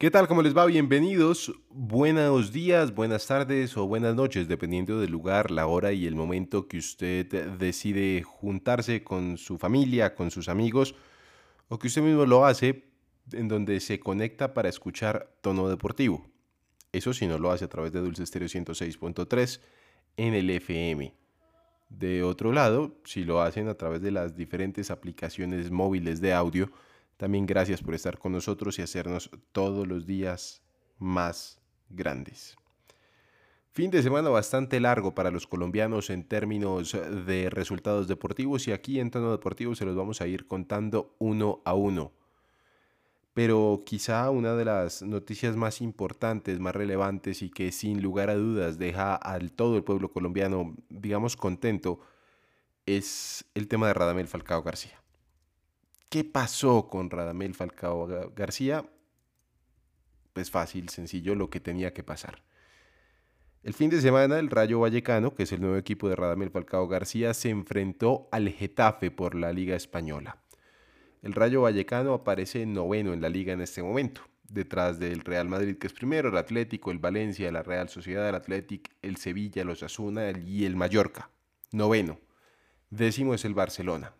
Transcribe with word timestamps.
¿Qué 0.00 0.10
tal? 0.10 0.28
¿Cómo 0.28 0.40
les 0.40 0.56
va? 0.56 0.64
Bienvenidos. 0.64 1.52
Buenos 1.68 2.52
días, 2.52 2.94
buenas 2.94 3.26
tardes 3.26 3.76
o 3.76 3.86
buenas 3.86 4.14
noches, 4.14 4.48
dependiendo 4.48 4.98
del 4.98 5.10
lugar, 5.10 5.50
la 5.50 5.66
hora 5.66 5.92
y 5.92 6.06
el 6.06 6.14
momento 6.14 6.68
que 6.68 6.78
usted 6.78 7.26
decide 7.58 8.22
juntarse 8.22 9.04
con 9.04 9.36
su 9.36 9.58
familia, 9.58 10.14
con 10.14 10.30
sus 10.30 10.48
amigos, 10.48 10.94
o 11.68 11.78
que 11.78 11.88
usted 11.88 12.00
mismo 12.00 12.24
lo 12.24 12.46
hace, 12.46 12.88
en 13.32 13.46
donde 13.46 13.78
se 13.80 14.00
conecta 14.00 14.54
para 14.54 14.70
escuchar 14.70 15.34
tono 15.42 15.68
deportivo. 15.68 16.26
Eso 16.92 17.12
si 17.12 17.26
no 17.26 17.36
lo 17.36 17.50
hace 17.50 17.66
a 17.66 17.68
través 17.68 17.92
de 17.92 18.00
Dulce 18.00 18.22
Estéreo 18.22 18.48
106.3 18.48 19.60
en 20.16 20.32
el 20.32 20.48
FM. 20.48 21.14
De 21.90 22.22
otro 22.22 22.52
lado, 22.52 22.96
si 23.04 23.22
lo 23.24 23.42
hacen 23.42 23.68
a 23.68 23.74
través 23.74 24.00
de 24.00 24.12
las 24.12 24.34
diferentes 24.34 24.90
aplicaciones 24.90 25.70
móviles 25.70 26.22
de 26.22 26.32
audio, 26.32 26.70
también 27.20 27.44
gracias 27.44 27.82
por 27.82 27.94
estar 27.94 28.18
con 28.18 28.32
nosotros 28.32 28.78
y 28.78 28.82
hacernos 28.82 29.28
todos 29.52 29.86
los 29.86 30.06
días 30.06 30.62
más 30.98 31.60
grandes. 31.90 32.56
Fin 33.72 33.90
de 33.90 34.02
semana 34.02 34.30
bastante 34.30 34.80
largo 34.80 35.14
para 35.14 35.30
los 35.30 35.46
colombianos 35.46 36.08
en 36.08 36.24
términos 36.24 36.96
de 37.26 37.50
resultados 37.50 38.08
deportivos 38.08 38.66
y 38.68 38.72
aquí 38.72 39.00
en 39.00 39.10
tono 39.10 39.32
deportivo 39.32 39.74
se 39.74 39.84
los 39.84 39.94
vamos 39.94 40.22
a 40.22 40.28
ir 40.28 40.46
contando 40.46 41.14
uno 41.18 41.60
a 41.66 41.74
uno. 41.74 42.12
Pero 43.34 43.82
quizá 43.84 44.30
una 44.30 44.54
de 44.54 44.64
las 44.64 45.02
noticias 45.02 45.56
más 45.56 45.82
importantes, 45.82 46.58
más 46.58 46.74
relevantes 46.74 47.42
y 47.42 47.50
que 47.50 47.70
sin 47.70 48.00
lugar 48.00 48.30
a 48.30 48.34
dudas 48.34 48.78
deja 48.78 49.14
al 49.14 49.52
todo 49.52 49.76
el 49.76 49.84
pueblo 49.84 50.10
colombiano, 50.10 50.74
digamos, 50.88 51.36
contento, 51.36 52.00
es 52.86 53.44
el 53.54 53.68
tema 53.68 53.88
de 53.88 53.92
Radamel 53.92 54.26
Falcao 54.26 54.62
García. 54.62 55.00
¿Qué 56.10 56.24
pasó 56.24 56.88
con 56.88 57.08
Radamel 57.08 57.54
Falcao 57.54 58.08
García? 58.34 58.84
Pues 60.32 60.50
fácil, 60.50 60.88
sencillo, 60.88 61.36
lo 61.36 61.50
que 61.50 61.60
tenía 61.60 61.94
que 61.94 62.02
pasar. 62.02 62.42
El 63.62 63.74
fin 63.74 63.90
de 63.90 64.00
semana, 64.00 64.40
el 64.40 64.50
Rayo 64.50 64.80
Vallecano, 64.80 65.36
que 65.36 65.44
es 65.44 65.52
el 65.52 65.60
nuevo 65.60 65.76
equipo 65.76 66.08
de 66.08 66.16
Radamel 66.16 66.50
Falcao 66.50 66.88
García, 66.88 67.32
se 67.32 67.50
enfrentó 67.50 68.28
al 68.32 68.48
Getafe 68.48 69.12
por 69.12 69.36
la 69.36 69.52
Liga 69.52 69.76
Española. 69.76 70.42
El 71.22 71.32
Rayo 71.32 71.62
Vallecano 71.62 72.12
aparece 72.12 72.66
noveno 72.66 73.12
en 73.12 73.20
la 73.20 73.28
liga 73.28 73.52
en 73.52 73.60
este 73.60 73.80
momento, 73.80 74.22
detrás 74.48 74.98
del 74.98 75.20
Real 75.20 75.48
Madrid, 75.48 75.78
que 75.78 75.86
es 75.86 75.92
primero, 75.92 76.30
el 76.30 76.38
Atlético, 76.38 76.90
el 76.90 76.98
Valencia, 76.98 77.52
la 77.52 77.62
Real 77.62 77.88
Sociedad, 77.88 78.28
el 78.28 78.34
Atlético, 78.34 78.90
el 79.02 79.16
Sevilla, 79.16 79.62
los 79.62 79.84
Asuna 79.84 80.32
y 80.32 80.64
el 80.64 80.74
Mallorca. 80.74 81.30
Noveno. 81.70 82.18
Décimo 82.88 83.32
es 83.32 83.44
el 83.44 83.54
Barcelona. 83.54 84.12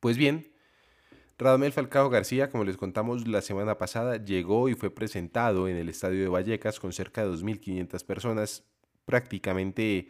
Pues 0.00 0.16
bien, 0.16 0.49
Radamel 1.40 1.72
Falcao 1.72 2.10
García, 2.10 2.50
como 2.50 2.64
les 2.64 2.76
contamos 2.76 3.26
la 3.26 3.40
semana 3.40 3.78
pasada, 3.78 4.22
llegó 4.22 4.68
y 4.68 4.74
fue 4.74 4.94
presentado 4.94 5.68
en 5.68 5.76
el 5.76 5.88
estadio 5.88 6.20
de 6.20 6.28
Vallecas 6.28 6.78
con 6.78 6.92
cerca 6.92 7.24
de 7.24 7.32
2.500 7.32 8.04
personas, 8.04 8.64
prácticamente 9.06 10.08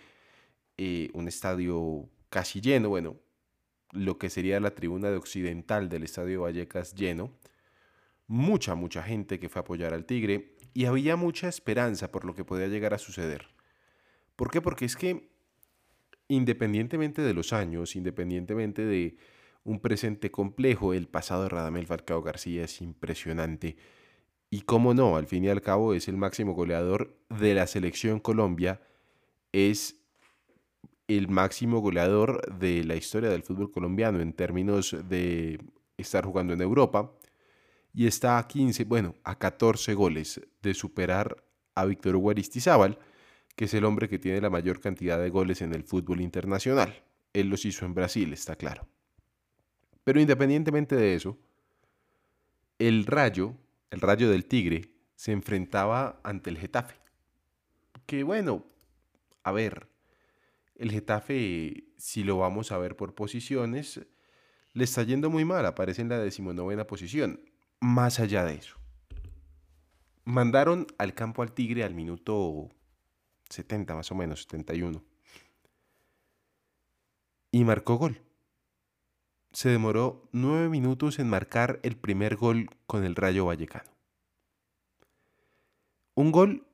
eh, 0.77 1.09
un 1.13 1.29
estadio 1.29 2.09
casi 2.31 2.61
lleno, 2.61 2.89
bueno, 2.89 3.17
lo 3.93 4.19
que 4.19 4.29
sería 4.29 4.59
la 4.59 4.75
tribuna 4.75 5.09
de 5.09 5.19
occidental 5.19 5.89
del 5.89 6.03
estadio 6.03 6.31
de 6.31 6.37
Vallecas 6.39 6.97
lleno, 6.97 7.31
mucha, 8.27 8.75
mucha 8.75 9.05
gente 9.05 9.39
que 9.39 9.49
fue 9.49 9.61
a 9.61 9.63
apoyar 9.63 9.95
al 9.95 10.07
Tigre 10.07 10.57
y 10.75 10.87
había 10.87 11.15
mucha 11.15 11.49
esperanza 11.49 12.11
por 12.11 12.25
lo 12.25 12.35
que 12.35 12.45
podía 12.45 12.67
llegar 12.67 12.93
a 12.93 12.99
suceder. 12.99 13.47
¿Por 14.35 14.51
qué? 14.51 14.61
Porque 14.61 14.85
es 14.85 14.97
que 14.97 15.31
independientemente 16.27 17.23
de 17.23 17.35
los 17.35 17.53
años, 17.53 17.95
independientemente 17.95 18.85
de 18.85 19.17
un 19.65 19.81
presente 19.81 20.31
complejo. 20.31 20.95
El 20.95 21.09
pasado 21.09 21.45
de 21.45 21.49
Radamel 21.51 21.87
Falcao 21.87 22.23
García 22.23 22.65
es 22.65 22.81
impresionante. 22.81 23.77
Y 24.51 24.63
cómo 24.63 24.95
no, 24.95 25.17
al 25.17 25.27
fin 25.27 25.45
y 25.45 25.49
al 25.49 25.63
cabo 25.63 25.95
es 25.95 26.09
el 26.09 26.17
máximo 26.17 26.55
goleador 26.55 27.17
de 27.29 27.55
la 27.55 27.67
selección 27.67 28.19
Colombia. 28.19 28.81
Es 29.53 29.97
el 31.09 31.29
máximo 31.29 31.81
goleador 31.81 32.59
de 32.59 32.85
la 32.85 32.97
historia 32.97 33.31
del 33.31 33.43
fútbol 33.43 33.71
colombiano 33.71 34.21
en 34.21 34.33
términos 34.33 34.97
de 35.09 35.61
estar 35.97 36.25
jugando 36.25 36.53
en 36.53 36.63
Europa. 36.63 37.13
Y 37.93 38.07
está 38.07 38.39
a 38.39 38.47
15, 38.47 38.85
bueno, 38.85 39.15
a 39.25 39.39
14 39.39 39.95
goles 39.95 40.41
de 40.63 40.75
superar 40.75 41.45
a 41.75 41.85
Víctor 41.85 42.17
Hugo 42.17 42.33
que 43.57 43.65
es 43.65 43.75
el 43.75 43.85
hombre 43.85 44.09
que 44.09 44.19
tiene 44.19 44.41
la 44.41 44.51
mayor 44.51 44.81
cantidad 44.81 45.19
de 45.19 45.29
goles 45.29 45.61
en 45.61 45.75
el 45.75 45.83
fútbol 45.83 46.21
internacional. 46.21 47.03
Él 47.33 47.49
los 47.49 47.65
hizo 47.65 47.85
en 47.85 47.95
Brasil, 47.95 48.33
está 48.33 48.57
claro. 48.57 48.89
Pero 50.11 50.21
independientemente 50.21 50.97
de 50.97 51.15
eso, 51.15 51.39
el 52.81 53.07
Rayo, 53.07 53.55
el 53.93 54.01
Rayo 54.01 54.29
del 54.29 54.45
Tigre, 54.45 54.91
se 55.15 55.31
enfrentaba 55.31 56.21
ante 56.25 56.51
el 56.51 56.59
Getafe. 56.59 56.97
Que 58.07 58.25
bueno, 58.25 58.67
a 59.45 59.53
ver, 59.53 59.89
el 60.75 60.91
Getafe, 60.91 61.85
si 61.97 62.25
lo 62.25 62.39
vamos 62.39 62.73
a 62.73 62.79
ver 62.79 62.97
por 62.97 63.15
posiciones, 63.15 64.01
le 64.73 64.83
está 64.83 65.05
yendo 65.05 65.31
muy 65.31 65.45
mal, 65.45 65.65
aparece 65.65 66.03
en 66.03 66.09
la 66.09 66.19
decimonovena 66.19 66.89
posición. 66.89 67.49
Más 67.79 68.19
allá 68.19 68.45
de 68.45 68.55
eso, 68.55 68.79
mandaron 70.25 70.89
al 70.99 71.15
campo 71.15 71.43
al 71.43 71.53
Tigre 71.53 71.85
al 71.85 71.95
minuto 71.95 72.69
70 73.49 73.95
más 73.95 74.11
o 74.11 74.17
menos, 74.17 74.43
71. 74.43 75.05
Y 77.53 77.63
marcó 77.63 77.95
gol 77.95 78.21
se 79.53 79.69
demoró 79.69 80.29
nueve 80.33 80.69
minutos 80.69 81.19
en 81.19 81.29
marcar 81.29 81.81
el 81.83 81.97
primer 81.97 82.37
gol 82.37 82.71
con 82.87 83.05
el 83.05 83.17
Rayo 83.17 83.47
Vallecano. 83.47 83.91
Un 86.15 86.33
gol 86.33 86.67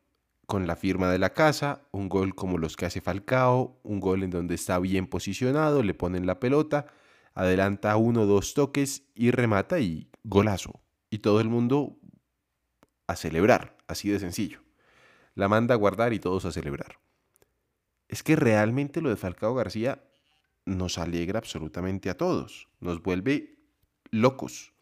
con 0.46 0.66
la 0.66 0.76
firma 0.76 1.10
de 1.10 1.18
la 1.18 1.32
casa, 1.32 1.82
un 1.90 2.08
gol 2.08 2.34
como 2.34 2.58
los 2.58 2.76
que 2.76 2.86
hace 2.86 3.00
Falcao, 3.00 3.80
un 3.82 4.00
gol 4.00 4.22
en 4.22 4.30
donde 4.30 4.54
está 4.54 4.78
bien 4.78 5.06
posicionado, 5.06 5.82
le 5.82 5.94
ponen 5.94 6.26
la 6.26 6.38
pelota, 6.38 6.86
adelanta 7.34 7.96
uno, 7.96 8.26
dos 8.26 8.54
toques 8.54 9.04
y 9.14 9.30
remata 9.30 9.80
y 9.80 10.10
golazo. 10.24 10.80
Y 11.10 11.18
todo 11.18 11.40
el 11.40 11.48
mundo 11.48 11.98
a 13.06 13.16
celebrar, 13.16 13.76
así 13.88 14.08
de 14.08 14.20
sencillo. 14.20 14.62
La 15.34 15.48
manda 15.48 15.74
a 15.74 15.78
guardar 15.78 16.12
y 16.12 16.18
todos 16.18 16.44
a 16.44 16.52
celebrar. 16.52 16.98
Es 18.08 18.22
que 18.22 18.36
realmente 18.36 19.00
lo 19.00 19.10
de 19.10 19.16
Falcao 19.16 19.54
García 19.54 20.02
nos 20.66 20.98
alegra 20.98 21.38
absolutamente 21.38 22.10
a 22.10 22.16
todos, 22.16 22.68
nos 22.80 23.02
vuelve 23.02 23.56
locos. 24.10 24.72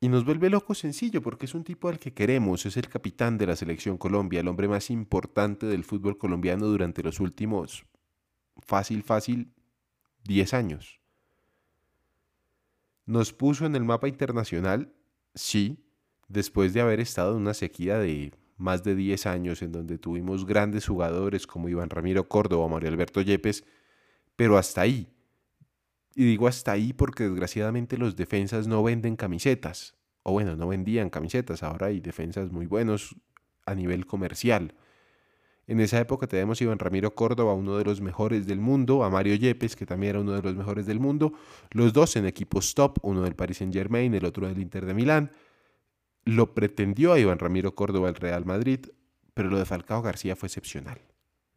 Y 0.00 0.08
nos 0.08 0.24
vuelve 0.24 0.48
locos 0.48 0.78
sencillo 0.78 1.20
porque 1.20 1.44
es 1.44 1.54
un 1.54 1.62
tipo 1.62 1.88
al 1.88 1.98
que 1.98 2.14
queremos, 2.14 2.64
es 2.64 2.78
el 2.78 2.88
capitán 2.88 3.36
de 3.36 3.46
la 3.46 3.54
selección 3.54 3.98
Colombia, 3.98 4.40
el 4.40 4.48
hombre 4.48 4.66
más 4.66 4.90
importante 4.90 5.66
del 5.66 5.84
fútbol 5.84 6.16
colombiano 6.16 6.66
durante 6.66 7.02
los 7.02 7.20
últimos, 7.20 7.84
fácil, 8.56 9.02
fácil, 9.02 9.52
10 10.24 10.54
años. 10.54 11.00
Nos 13.04 13.34
puso 13.34 13.66
en 13.66 13.76
el 13.76 13.84
mapa 13.84 14.08
internacional, 14.08 14.94
sí, 15.34 15.84
después 16.28 16.72
de 16.72 16.80
haber 16.80 17.00
estado 17.00 17.32
en 17.32 17.42
una 17.42 17.54
sequía 17.54 17.98
de 17.98 18.32
más 18.56 18.84
de 18.84 18.94
10 18.94 19.26
años 19.26 19.60
en 19.62 19.72
donde 19.72 19.98
tuvimos 19.98 20.46
grandes 20.46 20.86
jugadores 20.86 21.46
como 21.46 21.68
Iván 21.68 21.90
Ramiro 21.90 22.28
Córdoba, 22.28 22.68
Mario 22.68 22.88
Alberto 22.88 23.20
Yepes, 23.20 23.64
pero 24.40 24.56
hasta 24.56 24.80
ahí. 24.80 25.06
Y 26.14 26.24
digo 26.24 26.48
hasta 26.48 26.72
ahí 26.72 26.94
porque 26.94 27.24
desgraciadamente 27.24 27.98
los 27.98 28.16
defensas 28.16 28.66
no 28.66 28.82
venden 28.82 29.14
camisetas. 29.14 29.98
O 30.22 30.32
bueno, 30.32 30.56
no 30.56 30.68
vendían 30.68 31.10
camisetas. 31.10 31.62
Ahora 31.62 31.88
hay 31.88 32.00
defensas 32.00 32.50
muy 32.50 32.64
buenos 32.64 33.14
a 33.66 33.74
nivel 33.74 34.06
comercial. 34.06 34.72
En 35.66 35.78
esa 35.78 36.00
época 36.00 36.26
tenemos 36.26 36.58
a 36.58 36.64
Iván 36.64 36.78
Ramiro 36.78 37.14
Córdoba, 37.14 37.52
uno 37.52 37.76
de 37.76 37.84
los 37.84 38.00
mejores 38.00 38.46
del 38.46 38.60
mundo, 38.60 39.04
a 39.04 39.10
Mario 39.10 39.34
Yepes, 39.34 39.76
que 39.76 39.84
también 39.84 40.12
era 40.12 40.20
uno 40.20 40.32
de 40.32 40.40
los 40.40 40.56
mejores 40.56 40.86
del 40.86 41.00
mundo, 41.00 41.34
los 41.72 41.92
dos 41.92 42.16
en 42.16 42.24
equipos 42.24 42.74
top, 42.74 42.96
uno 43.02 43.20
del 43.20 43.36
Paris 43.36 43.58
Saint 43.58 43.74
Germain, 43.74 44.14
el 44.14 44.24
otro 44.24 44.48
del 44.48 44.58
Inter 44.58 44.86
de 44.86 44.94
Milán. 44.94 45.32
Lo 46.24 46.54
pretendió 46.54 47.12
a 47.12 47.18
Iván 47.18 47.40
Ramiro 47.40 47.74
Córdoba 47.74 48.08
el 48.08 48.14
Real 48.14 48.46
Madrid, 48.46 48.86
pero 49.34 49.50
lo 49.50 49.58
de 49.58 49.66
Falcao 49.66 50.00
García 50.00 50.34
fue 50.34 50.46
excepcional 50.46 51.09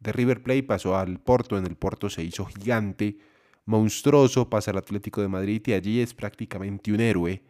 de 0.04 0.12
River 0.12 0.42
Plate 0.42 0.62
pasó 0.62 0.96
al 0.96 1.18
Porto, 1.18 1.58
en 1.58 1.66
el 1.66 1.76
Porto 1.76 2.08
se 2.08 2.22
hizo 2.22 2.44
gigante, 2.44 3.18
monstruoso, 3.64 4.48
pasa 4.48 4.70
al 4.70 4.78
Atlético 4.78 5.20
de 5.20 5.28
Madrid 5.28 5.62
y 5.66 5.72
allí 5.72 6.00
es 6.00 6.14
prácticamente 6.14 6.92
un 6.92 7.00
héroe. 7.00 7.42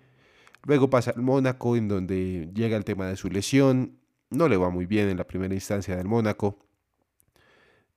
Luego 0.62 0.88
pasa 0.88 1.10
al 1.10 1.22
Mónaco, 1.22 1.76
en 1.76 1.88
donde 1.88 2.48
llega 2.54 2.76
el 2.76 2.84
tema 2.84 3.06
de 3.06 3.16
su 3.16 3.28
lesión, 3.28 3.98
no 4.30 4.48
le 4.48 4.56
va 4.56 4.70
muy 4.70 4.86
bien 4.86 5.10
en 5.10 5.18
la 5.18 5.26
primera 5.26 5.54
instancia 5.54 5.96
del 5.96 6.06
Mónaco. 6.06 6.58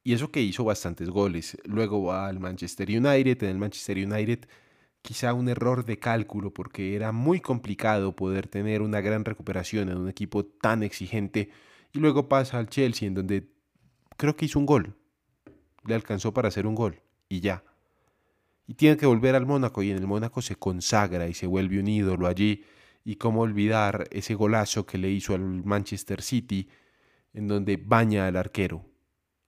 Y 0.03 0.13
eso 0.13 0.31
que 0.31 0.41
hizo 0.41 0.63
bastantes 0.63 1.09
goles. 1.09 1.57
Luego 1.65 2.03
va 2.03 2.27
al 2.27 2.39
Manchester 2.39 2.89
United, 2.89 3.43
en 3.43 3.49
el 3.49 3.57
Manchester 3.57 3.97
United 3.97 4.47
quizá 5.01 5.33
un 5.33 5.47
error 5.47 5.85
de 5.85 5.99
cálculo 5.99 6.53
porque 6.53 6.93
era 6.95 7.13
muy 7.13 7.39
complicado 7.39 8.13
poder 8.13 8.47
tener 8.47 8.81
una 8.81 8.99
gran 8.99 9.23
recuperación 9.23 9.89
en 9.89 9.97
un 9.97 10.09
equipo 10.09 10.45
tan 10.45 10.83
exigente. 10.83 11.49
Y 11.93 11.99
luego 11.99 12.27
pasa 12.27 12.57
al 12.57 12.67
Chelsea, 12.67 13.07
en 13.07 13.13
donde 13.13 13.56
creo 14.17 14.35
que 14.35 14.45
hizo 14.45 14.59
un 14.59 14.65
gol. 14.65 14.95
Le 15.85 15.95
alcanzó 15.95 16.33
para 16.33 16.49
hacer 16.49 16.67
un 16.67 16.75
gol 16.75 17.01
y 17.29 17.39
ya. 17.39 17.63
Y 18.67 18.73
tiene 18.73 18.97
que 18.97 19.05
volver 19.05 19.35
al 19.35 19.45
Mónaco 19.45 19.81
y 19.81 19.91
en 19.91 19.97
el 19.97 20.07
Mónaco 20.07 20.41
se 20.41 20.57
consagra 20.57 21.27
y 21.27 21.33
se 21.33 21.47
vuelve 21.47 21.79
un 21.79 21.87
ídolo 21.87 22.27
allí 22.27 22.65
Y 23.05 23.15
cómo 23.15 23.41
olvidar 23.41 24.09
ese 24.11 24.35
golazo 24.35 24.85
que 24.85 24.97
le 24.97 25.09
hizo 25.09 25.33
al 25.33 25.63
Manchester 25.63 26.21
City 26.21 26.67
en 27.33 27.47
donde 27.47 27.77
baña 27.77 28.27
al 28.27 28.35
arquero. 28.35 28.83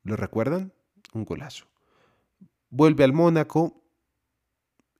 ¿Lo 0.03 0.15
recuerdan? 0.15 0.71
Un 1.13 1.25
golazo. 1.25 1.65
Vuelve 2.69 3.03
al 3.03 3.11
Mónaco 3.11 3.83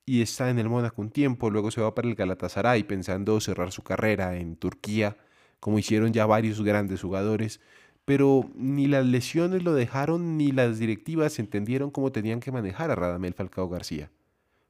y 0.06 0.24
está 0.24 0.50
en 0.50 0.58
el 0.58 0.68
Mónaco 0.68 1.02
un 1.04 1.12
tiempo, 1.12 1.52
luego 1.52 1.70
se 1.70 1.82
va 1.82 1.94
para 1.94 2.08
el 2.08 2.16
Galatasaray 2.16 2.84
pensando 2.84 3.40
cerrar 3.40 3.72
su 3.72 3.84
carrera 3.84 4.38
en 4.38 4.56
Turquía, 4.56 5.18
como 5.60 5.78
hicieron 5.78 6.12
ya 6.12 6.26
varios 6.26 6.64
grandes 6.64 7.02
jugadores, 7.02 7.62
pero 8.10 8.50
ni 8.56 8.88
las 8.88 9.06
lesiones 9.06 9.62
lo 9.62 9.76
dejaron 9.76 10.36
ni 10.36 10.52
las 10.52 10.80
directivas 10.80 11.38
entendieron 11.38 11.92
cómo 11.92 12.12
tenían 12.12 12.40
que 12.40 12.52
manejar 12.52 12.90
a 12.90 12.96
Radamel 12.96 13.36
Falcao 13.36 13.70
García, 13.70 14.10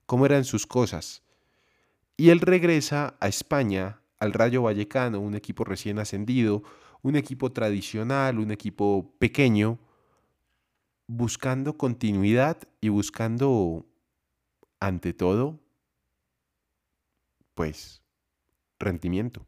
cómo 0.06 0.26
eran 0.26 0.44
sus 0.44 0.68
cosas. 0.68 1.24
Y 2.18 2.32
él 2.32 2.42
regresa 2.42 3.16
a 3.22 3.30
España, 3.30 4.02
al 4.18 4.34
Rayo 4.34 4.64
Vallecano, 4.64 5.22
un 5.22 5.36
equipo 5.36 5.64
recién 5.64 6.00
ascendido, 6.00 6.64
un 7.02 7.16
equipo 7.16 7.54
tradicional, 7.54 8.40
un 8.40 8.52
equipo 8.52 9.16
pequeño, 9.20 9.80
buscando 11.08 11.78
continuidad 11.78 12.58
y 12.82 12.90
buscando, 12.90 13.86
ante 14.82 15.14
todo, 15.14 15.62
pues, 17.54 18.02
rendimiento. 18.80 19.46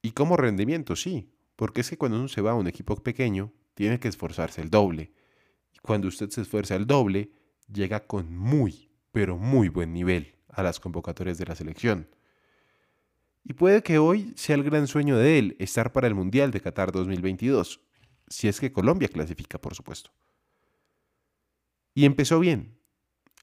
¿Y 0.00 0.12
cómo 0.12 0.38
rendimiento? 0.38 0.96
Sí, 0.96 1.28
porque 1.58 1.80
es 1.80 1.90
que 1.90 1.98
cuando 1.98 2.18
uno 2.18 2.28
se 2.28 2.40
va 2.40 2.52
a 2.52 2.54
un 2.54 2.68
equipo 2.68 2.94
pequeño, 3.02 3.52
tiene 3.74 3.98
que 3.98 4.06
esforzarse 4.06 4.62
el 4.62 4.70
doble. 4.70 5.10
Y 5.74 5.78
cuando 5.80 6.06
usted 6.06 6.30
se 6.30 6.42
esfuerza 6.42 6.76
el 6.76 6.86
doble, 6.86 7.32
llega 7.66 8.06
con 8.06 8.32
muy, 8.38 8.92
pero 9.10 9.36
muy 9.36 9.68
buen 9.68 9.92
nivel 9.92 10.36
a 10.50 10.62
las 10.62 10.78
convocatorias 10.78 11.36
de 11.36 11.46
la 11.46 11.56
selección. 11.56 12.08
Y 13.42 13.54
puede 13.54 13.82
que 13.82 13.98
hoy 13.98 14.32
sea 14.36 14.54
el 14.54 14.62
gran 14.62 14.86
sueño 14.86 15.16
de 15.16 15.36
él 15.40 15.56
estar 15.58 15.90
para 15.90 16.06
el 16.06 16.14
Mundial 16.14 16.52
de 16.52 16.60
Qatar 16.60 16.92
2022, 16.92 17.80
si 18.28 18.46
es 18.46 18.60
que 18.60 18.70
Colombia 18.70 19.08
clasifica, 19.08 19.60
por 19.60 19.74
supuesto. 19.74 20.12
Y 21.92 22.04
empezó 22.04 22.38
bien. 22.38 22.78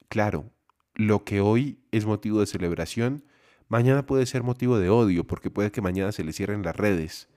Claro, 0.07 0.53
lo 0.93 1.25
que 1.25 1.41
hoy 1.41 1.81
es 1.91 2.05
motivo 2.05 2.39
de 2.39 2.45
celebración, 2.45 3.25
mañana 3.67 4.05
puede 4.05 4.25
ser 4.25 4.41
motivo 4.41 4.79
de 4.79 4.87
odio, 4.87 5.27
porque 5.27 5.51
puede 5.51 5.73
que 5.73 5.81
mañana 5.81 6.13
se 6.13 6.23
le 6.23 6.31
cierren 6.31 6.63
las 6.63 6.77
redes. 6.77 7.27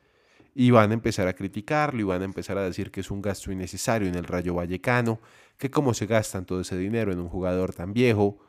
Y 0.60 0.72
van 0.72 0.90
a 0.90 0.94
empezar 0.94 1.28
a 1.28 1.34
criticarlo 1.34 2.00
y 2.00 2.02
van 2.02 2.22
a 2.22 2.25
empezar 2.25 2.58
a 2.58 2.64
decir 2.64 2.90
que 2.90 2.99
es 2.99 3.12
un 3.12 3.22
gasto 3.22 3.52
innecesario 3.52 4.08
en 4.08 4.16
el 4.16 4.25
Rayo 4.25 4.55
Vallecano, 4.55 5.20
que 5.56 5.70
cómo 5.70 5.94
se 5.94 6.06
gastan 6.06 6.46
todo 6.46 6.62
ese 6.62 6.76
dinero 6.76 7.12
en 7.12 7.20
un 7.20 7.28
jugador 7.28 7.72
tan 7.72 7.93
viejo, 7.93 8.40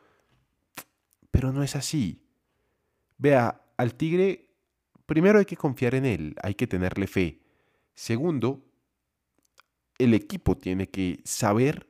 pero 1.29 1.53
no 1.53 1.61
es 1.61 1.75
así. 1.75 2.25
Vea, 3.19 3.61
al 3.77 3.94
Tigre, 3.94 4.50
primero 5.06 5.38
hay 5.38 5.45
que 5.45 5.56
confiar 5.56 5.94
en 5.94 6.06
él, 6.06 6.35
hay 6.41 6.56
que 6.56 6.65
tenerle 6.65 7.06
fe. 7.06 7.44
Segundo, 7.94 8.65
el 10.00 10.15
equipo 10.15 10.57
tiene 10.57 10.89
que 10.89 11.21
saber 11.25 11.88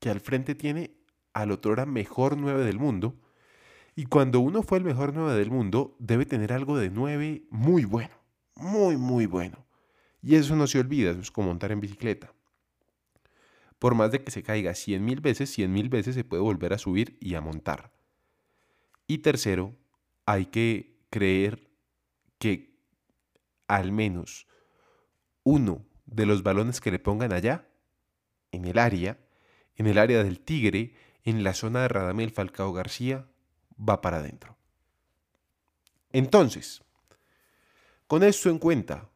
que 0.00 0.08
al 0.08 0.20
frente 0.20 0.54
tiene 0.54 0.96
al 1.34 1.50
otro 1.50 1.84
mejor 1.84 2.38
9 2.38 2.64
del 2.64 2.78
mundo. 2.78 3.20
Y 3.94 4.06
cuando 4.06 4.40
uno 4.40 4.62
fue 4.62 4.78
el 4.78 4.84
mejor 4.84 5.12
9 5.12 5.34
del 5.34 5.50
mundo, 5.50 5.96
debe 5.98 6.24
tener 6.24 6.54
algo 6.54 6.78
de 6.78 6.88
9 6.88 7.42
muy 7.50 7.84
bueno, 7.84 8.14
muy, 8.56 8.96
muy 8.96 9.26
bueno. 9.26 9.64
Y 10.22 10.34
eso 10.34 10.56
no 10.56 10.66
se 10.66 10.80
olvida, 10.80 11.12
eso 11.12 11.20
es 11.20 11.30
como 11.30 11.48
montar 11.48 11.70
en 11.70 11.80
bicicleta. 11.80 12.32
Por 13.78 13.94
más 13.94 14.10
de 14.10 14.24
que 14.24 14.30
se 14.30 14.42
caiga 14.42 14.74
100 14.74 15.04
mil 15.04 15.20
veces, 15.20 15.50
100 15.50 15.72
mil 15.72 15.88
veces 15.88 16.14
se 16.14 16.24
puede 16.24 16.42
volver 16.42 16.72
a 16.72 16.78
subir 16.78 17.16
y 17.20 17.34
a 17.34 17.40
montar. 17.40 17.92
Y 19.06 19.18
tercero, 19.18 19.76
hay 20.24 20.46
que 20.46 20.98
creer 21.10 21.70
que 22.38 22.76
al 23.68 23.92
menos 23.92 24.46
uno 25.44 25.84
de 26.06 26.26
los 26.26 26.42
balones 26.42 26.80
que 26.80 26.90
le 26.90 26.98
pongan 26.98 27.32
allá, 27.32 27.68
en 28.52 28.64
el 28.64 28.78
área, 28.78 29.18
en 29.76 29.86
el 29.86 29.98
área 29.98 30.24
del 30.24 30.40
Tigre, 30.40 30.94
en 31.24 31.44
la 31.44 31.54
zona 31.54 31.82
de 31.82 31.88
Radamel 31.88 32.30
Falcao 32.30 32.72
García, 32.72 33.26
va 33.78 34.00
para 34.00 34.18
adentro. 34.18 34.56
Entonces, 36.12 36.82
con 38.06 38.22
esto 38.22 38.50
en 38.50 38.58
cuenta, 38.58 39.10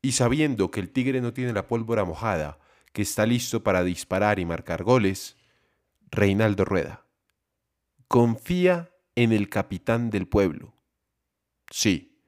y 0.00 0.12
sabiendo 0.12 0.70
que 0.70 0.80
el 0.80 0.90
Tigre 0.90 1.20
no 1.20 1.32
tiene 1.32 1.52
la 1.52 1.68
pólvora 1.68 2.04
mojada, 2.04 2.58
que 2.92 3.02
está 3.02 3.24
listo 3.24 3.62
para 3.62 3.84
disparar 3.84 4.38
y 4.38 4.44
marcar 4.44 4.82
goles, 4.82 5.36
Reinaldo 6.10 6.64
Rueda, 6.64 7.06
confía 8.08 8.90
en 9.14 9.32
el 9.32 9.48
capitán 9.48 10.10
del 10.10 10.26
pueblo. 10.26 10.74
Sí, 11.70 12.20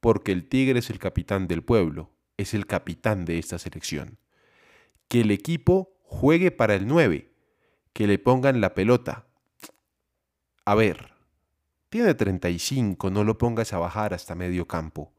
porque 0.00 0.32
el 0.32 0.48
Tigre 0.48 0.80
es 0.80 0.90
el 0.90 0.98
capitán 0.98 1.46
del 1.46 1.62
pueblo, 1.62 2.10
es 2.36 2.54
el 2.54 2.66
capitán 2.66 3.24
de 3.24 3.38
esta 3.38 3.58
selección. 3.58 4.18
Que 5.08 5.20
el 5.20 5.30
equipo 5.30 5.96
juegue 6.02 6.50
para 6.50 6.74
el 6.74 6.86
9, 6.86 7.32
que 7.92 8.06
le 8.06 8.18
pongan 8.18 8.60
la 8.60 8.74
pelota. 8.74 9.26
A 10.64 10.74
ver, 10.74 11.12
tiene 11.90 12.14
35, 12.14 13.10
no 13.10 13.22
lo 13.22 13.38
pongas 13.38 13.72
a 13.72 13.78
bajar 13.78 14.14
hasta 14.14 14.34
medio 14.34 14.66
campo. 14.66 15.12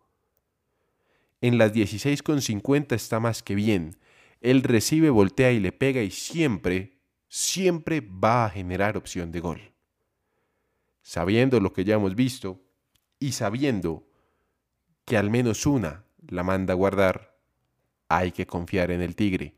En 1.41 1.57
las 1.57 1.73
16,50 1.73 2.93
está 2.93 3.19
más 3.19 3.43
que 3.43 3.55
bien. 3.55 3.97
Él 4.41 4.63
recibe, 4.63 5.09
voltea 5.09 5.51
y 5.51 5.59
le 5.59 5.71
pega 5.71 6.01
y 6.01 6.11
siempre, 6.11 6.97
siempre 7.27 8.01
va 8.01 8.45
a 8.45 8.49
generar 8.49 8.97
opción 8.97 9.31
de 9.31 9.39
gol 9.39 9.75
sabiendo 11.05 11.59
lo 11.59 11.71
que 11.71 11.85
ya 11.85 11.95
hemos 11.95 12.15
visto 12.15 12.59
y 13.19 13.33
sabiendo 13.33 14.07
que 15.05 15.17
al 15.17 15.29
menos 15.29 15.67
una 15.67 16.03
la 16.27 16.43
manda 16.43 16.73
a 16.73 16.75
guardar, 16.75 17.37
hay 18.09 18.31
que 18.31 18.47
confiar 18.47 18.89
en 18.89 19.03
el 19.03 19.15
tigre, 19.15 19.53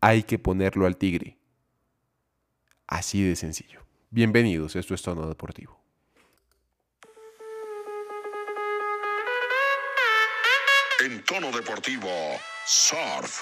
hay 0.00 0.22
que 0.22 0.38
ponerlo 0.38 0.86
al 0.86 0.96
tigre. 0.96 1.36
Así 2.86 3.24
de 3.24 3.34
sencillo. 3.34 3.82
Bienvenidos, 4.10 4.76
esto 4.76 4.94
es 4.94 5.02
Tono 5.02 5.26
Deportivo. 5.26 5.80
En 11.10 11.24
Tono 11.24 11.50
Deportivo, 11.50 12.10
Surf. 12.66 13.40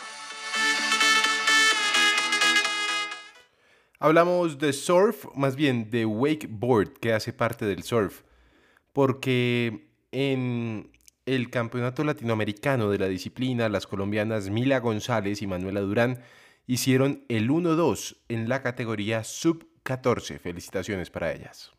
Hablamos 3.98 4.58
de 4.58 4.72
surf, 4.72 5.24
más 5.34 5.56
bien 5.56 5.90
de 5.90 6.06
wakeboard, 6.06 6.92
que 7.00 7.12
hace 7.12 7.32
parte 7.32 7.64
del 7.64 7.82
surf, 7.82 8.22
porque 8.92 9.88
en 10.12 10.92
el 11.24 11.50
Campeonato 11.50 12.04
Latinoamericano 12.04 12.88
de 12.88 12.98
la 12.98 13.08
disciplina, 13.08 13.68
las 13.68 13.88
colombianas 13.88 14.48
Mila 14.48 14.78
González 14.78 15.42
y 15.42 15.48
Manuela 15.48 15.80
Durán 15.80 16.22
hicieron 16.68 17.24
el 17.28 17.50
1-2 17.50 18.18
en 18.28 18.48
la 18.48 18.62
categoría 18.62 19.24
sub-14. 19.24 20.38
Felicitaciones 20.38 21.10
para 21.10 21.32
ellas. 21.32 21.75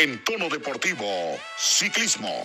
En 0.00 0.22
tono 0.22 0.48
deportivo, 0.48 1.40
ciclismo. 1.56 2.44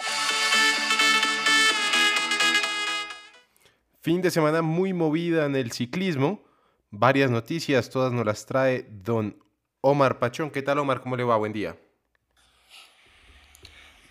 Fin 4.02 4.24
de 4.24 4.32
semana 4.32 4.64
muy 4.64 4.92
movida 4.92 5.46
en 5.46 5.56
el 5.56 5.72
ciclismo. 5.72 6.44
Varias 6.90 7.30
noticias, 7.30 7.92
todas 7.92 8.12
nos 8.12 8.26
las 8.26 8.48
trae 8.48 8.88
don 8.90 9.38
Omar 9.82 10.18
Pachón. 10.18 10.50
¿Qué 10.50 10.64
tal, 10.64 10.80
Omar? 10.80 11.02
¿Cómo 11.02 11.16
le 11.16 11.24
va? 11.24 11.38
Buen 11.38 11.54
día. 11.54 11.78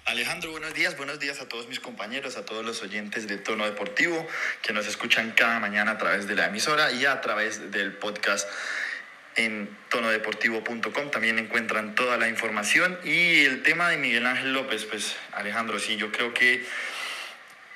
Alejandro, 0.05 0.53
buenos 0.53 0.73
días, 0.75 0.97
buenos 0.97 1.19
días 1.19 1.41
a 1.41 1.49
todos 1.49 1.67
mis 1.67 1.81
compañeros, 1.81 2.37
a 2.37 2.45
todos 2.45 2.65
los 2.65 2.81
oyentes 2.83 3.27
de 3.27 3.39
Tono 3.39 3.65
Deportivo 3.65 4.25
que 4.63 4.73
nos 4.73 4.87
escuchan 4.87 5.33
cada 5.33 5.59
mañana 5.59 5.93
a 5.93 5.99
través 5.99 6.29
de 6.29 6.37
la 6.37 6.47
emisora 6.47 6.93
y 6.93 7.07
a 7.07 7.21
través 7.21 7.73
del 7.73 7.93
podcast 7.95 8.49
en 9.37 9.77
tonodeportivo.com. 9.91 11.11
También 11.11 11.39
encuentran 11.39 11.95
toda 11.95 12.17
la 12.17 12.29
información 12.29 12.99
y 13.05 13.45
el 13.45 13.63
tema 13.63 13.89
de 13.89 13.97
Miguel 13.97 14.27
Ángel 14.27 14.53
López, 14.53 14.85
pues 14.85 15.17
Alejandro, 15.33 15.79
sí, 15.79 15.97
yo 15.97 16.13
creo 16.13 16.35
que 16.35 16.65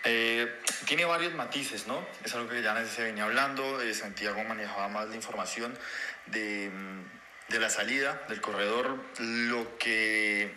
eh, 0.04 0.60
tiene 0.86 1.04
varios 1.04 1.34
matices, 1.34 1.86
¿no? 1.86 2.06
Es 2.24 2.34
algo 2.34 2.48
que 2.48 2.62
ya 2.62 2.84
se 2.86 3.02
venía 3.02 3.24
hablando. 3.24 3.80
Eh, 3.80 3.94
Santiago 3.94 4.42
manejaba 4.44 4.88
más 4.88 5.08
la 5.08 5.16
información 5.16 5.76
de, 6.26 6.70
mm, 6.72 7.52
de, 7.52 7.60
la 7.60 7.70
salida 7.70 8.22
del 8.28 8.40
corredor. 8.40 8.98
Lo 9.18 9.76
que 9.78 10.54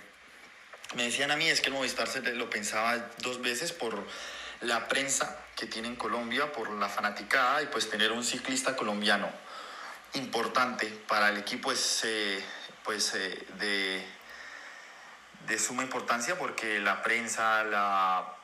me 0.96 1.04
decían 1.04 1.32
a 1.32 1.36
mí 1.36 1.50
es 1.50 1.62
que 1.62 1.68
el 1.68 1.74
Movistar 1.74 2.08
se 2.08 2.22
lo 2.22 2.50
pensaba 2.50 3.10
dos 3.20 3.42
veces 3.42 3.72
por 3.72 4.06
la 4.62 4.88
prensa 4.88 5.40
que 5.56 5.66
tiene 5.66 5.88
en 5.88 5.96
Colombia, 5.96 6.52
por 6.52 6.70
la 6.72 6.90
fanaticada 6.90 7.64
y 7.64 7.68
pues 7.68 7.90
tener 7.90 8.12
un 8.12 8.24
ciclista 8.24 8.76
colombiano 8.76 9.32
importante 10.14 10.88
para 11.08 11.30
el 11.30 11.38
equipo 11.38 11.72
es 11.72 12.02
eh, 12.04 12.44
pues 12.84 13.14
de, 13.14 14.06
de 15.48 15.60
suma 15.60 15.84
importancia 15.84 16.38
porque 16.38 16.80
la 16.80 17.02
prensa, 17.02 17.64
la 17.64 18.36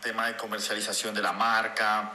tema 0.00 0.26
de 0.26 0.36
comercialización 0.36 1.14
de 1.14 1.22
la 1.22 1.32
marca, 1.32 2.12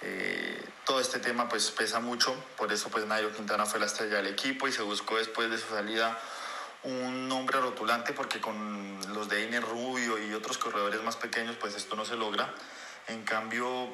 eh, 0.00 0.62
todo 0.84 1.00
este 1.00 1.18
tema 1.20 1.48
pues 1.48 1.70
pesa 1.70 2.00
mucho, 2.00 2.34
por 2.56 2.72
eso 2.72 2.88
pues 2.88 3.06
Nairo 3.06 3.32
Quintana 3.32 3.66
fue 3.66 3.78
la 3.78 3.86
estrella 3.86 4.16
del 4.16 4.26
equipo 4.26 4.66
y 4.66 4.72
se 4.72 4.82
buscó 4.82 5.16
después 5.16 5.50
de 5.50 5.58
su 5.58 5.68
salida 5.68 6.18
un 6.82 7.28
nombre 7.28 7.60
rotulante 7.60 8.12
porque 8.12 8.40
con 8.40 8.98
los 9.14 9.28
de 9.28 9.44
Iner 9.44 9.62
Rubio 9.62 10.18
y 10.18 10.34
otros 10.34 10.58
corredores 10.58 11.00
más 11.02 11.16
pequeños 11.16 11.56
pues 11.56 11.76
esto 11.76 11.94
no 11.94 12.04
se 12.04 12.16
logra. 12.16 12.52
En 13.06 13.22
cambio 13.22 13.88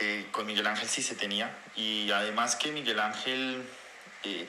eh, 0.00 0.28
con 0.32 0.46
Miguel 0.46 0.66
Ángel 0.66 0.88
sí 0.88 1.02
se 1.02 1.14
tenía. 1.14 1.54
Y 1.76 2.10
además 2.10 2.56
que 2.56 2.72
Miguel 2.72 3.00
Ángel 3.00 3.68
eh, 4.24 4.48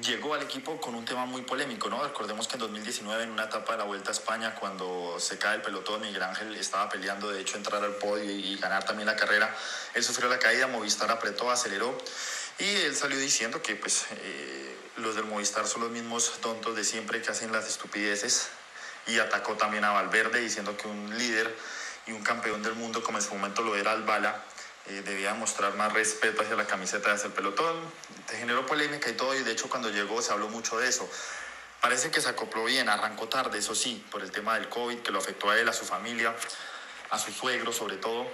llegó 0.00 0.34
al 0.34 0.42
equipo 0.42 0.80
con 0.80 0.94
un 0.94 1.04
tema 1.04 1.26
muy 1.26 1.42
polémico, 1.42 1.90
¿no? 1.90 2.02
Recordemos 2.02 2.48
que 2.48 2.54
en 2.54 2.60
2019 2.60 3.24
en 3.24 3.30
una 3.30 3.44
etapa 3.44 3.72
de 3.72 3.78
la 3.78 3.84
Vuelta 3.84 4.10
a 4.10 4.12
España 4.12 4.54
cuando 4.54 5.16
se 5.20 5.38
cae 5.38 5.56
el 5.56 5.62
pelotón 5.62 6.00
Miguel 6.00 6.22
Ángel 6.22 6.56
estaba 6.56 6.88
peleando 6.88 7.30
de 7.30 7.40
hecho 7.40 7.56
entrar 7.56 7.84
al 7.84 7.96
podio 7.96 8.30
y 8.30 8.56
ganar 8.56 8.84
también 8.84 9.06
la 9.06 9.16
carrera, 9.16 9.54
él 9.94 10.02
sufrió 10.02 10.28
la 10.28 10.38
caída, 10.38 10.66
Movistar 10.66 11.10
apretó, 11.10 11.50
aceleró. 11.50 11.96
Y 12.58 12.64
él 12.64 12.94
salió 12.94 13.18
diciendo 13.18 13.62
que 13.62 13.76
pues 13.76 14.06
eh, 14.10 14.76
los 14.96 15.14
del 15.14 15.24
Movistar 15.24 15.66
son 15.66 15.82
los 15.82 15.90
mismos 15.90 16.38
tontos 16.40 16.76
de 16.76 16.84
siempre 16.84 17.20
que 17.20 17.30
hacen 17.30 17.52
las 17.52 17.68
estupideces. 17.68 18.48
Y 19.06 19.18
atacó 19.18 19.56
también 19.56 19.84
a 19.84 19.90
Valverde 19.90 20.40
diciendo 20.40 20.76
que 20.76 20.86
un 20.86 21.18
líder 21.18 21.54
y 22.06 22.12
un 22.12 22.22
campeón 22.22 22.62
del 22.62 22.74
mundo 22.74 23.02
como 23.02 23.18
en 23.18 23.24
su 23.24 23.34
momento 23.34 23.62
lo 23.62 23.76
era 23.76 23.92
Albala 23.92 24.44
eh, 24.88 25.02
debía 25.04 25.34
mostrar 25.34 25.74
más 25.74 25.92
respeto 25.92 26.42
hacia 26.42 26.56
la 26.56 26.66
camiseta 26.66 27.14
de 27.14 27.22
el 27.22 27.32
pelotón. 27.32 27.76
Te 28.26 28.36
generó 28.36 28.66
polémica 28.66 29.10
y 29.10 29.14
todo 29.14 29.34
y 29.34 29.42
de 29.42 29.52
hecho 29.52 29.68
cuando 29.68 29.90
llegó 29.90 30.20
se 30.22 30.32
habló 30.32 30.48
mucho 30.48 30.78
de 30.78 30.88
eso. 30.88 31.08
Parece 31.80 32.10
que 32.10 32.20
se 32.20 32.28
acopló 32.28 32.64
bien, 32.64 32.88
arrancó 32.88 33.28
tarde, 33.28 33.58
eso 33.58 33.74
sí, 33.74 34.04
por 34.10 34.22
el 34.22 34.30
tema 34.30 34.54
del 34.54 34.68
COVID 34.68 34.98
que 34.98 35.10
lo 35.10 35.18
afectó 35.18 35.50
a 35.50 35.58
él, 35.58 35.68
a 35.68 35.72
su 35.72 35.84
familia, 35.84 36.34
a 37.10 37.18
su 37.18 37.32
suegro 37.32 37.72
sobre 37.72 37.96
todo 37.96 38.28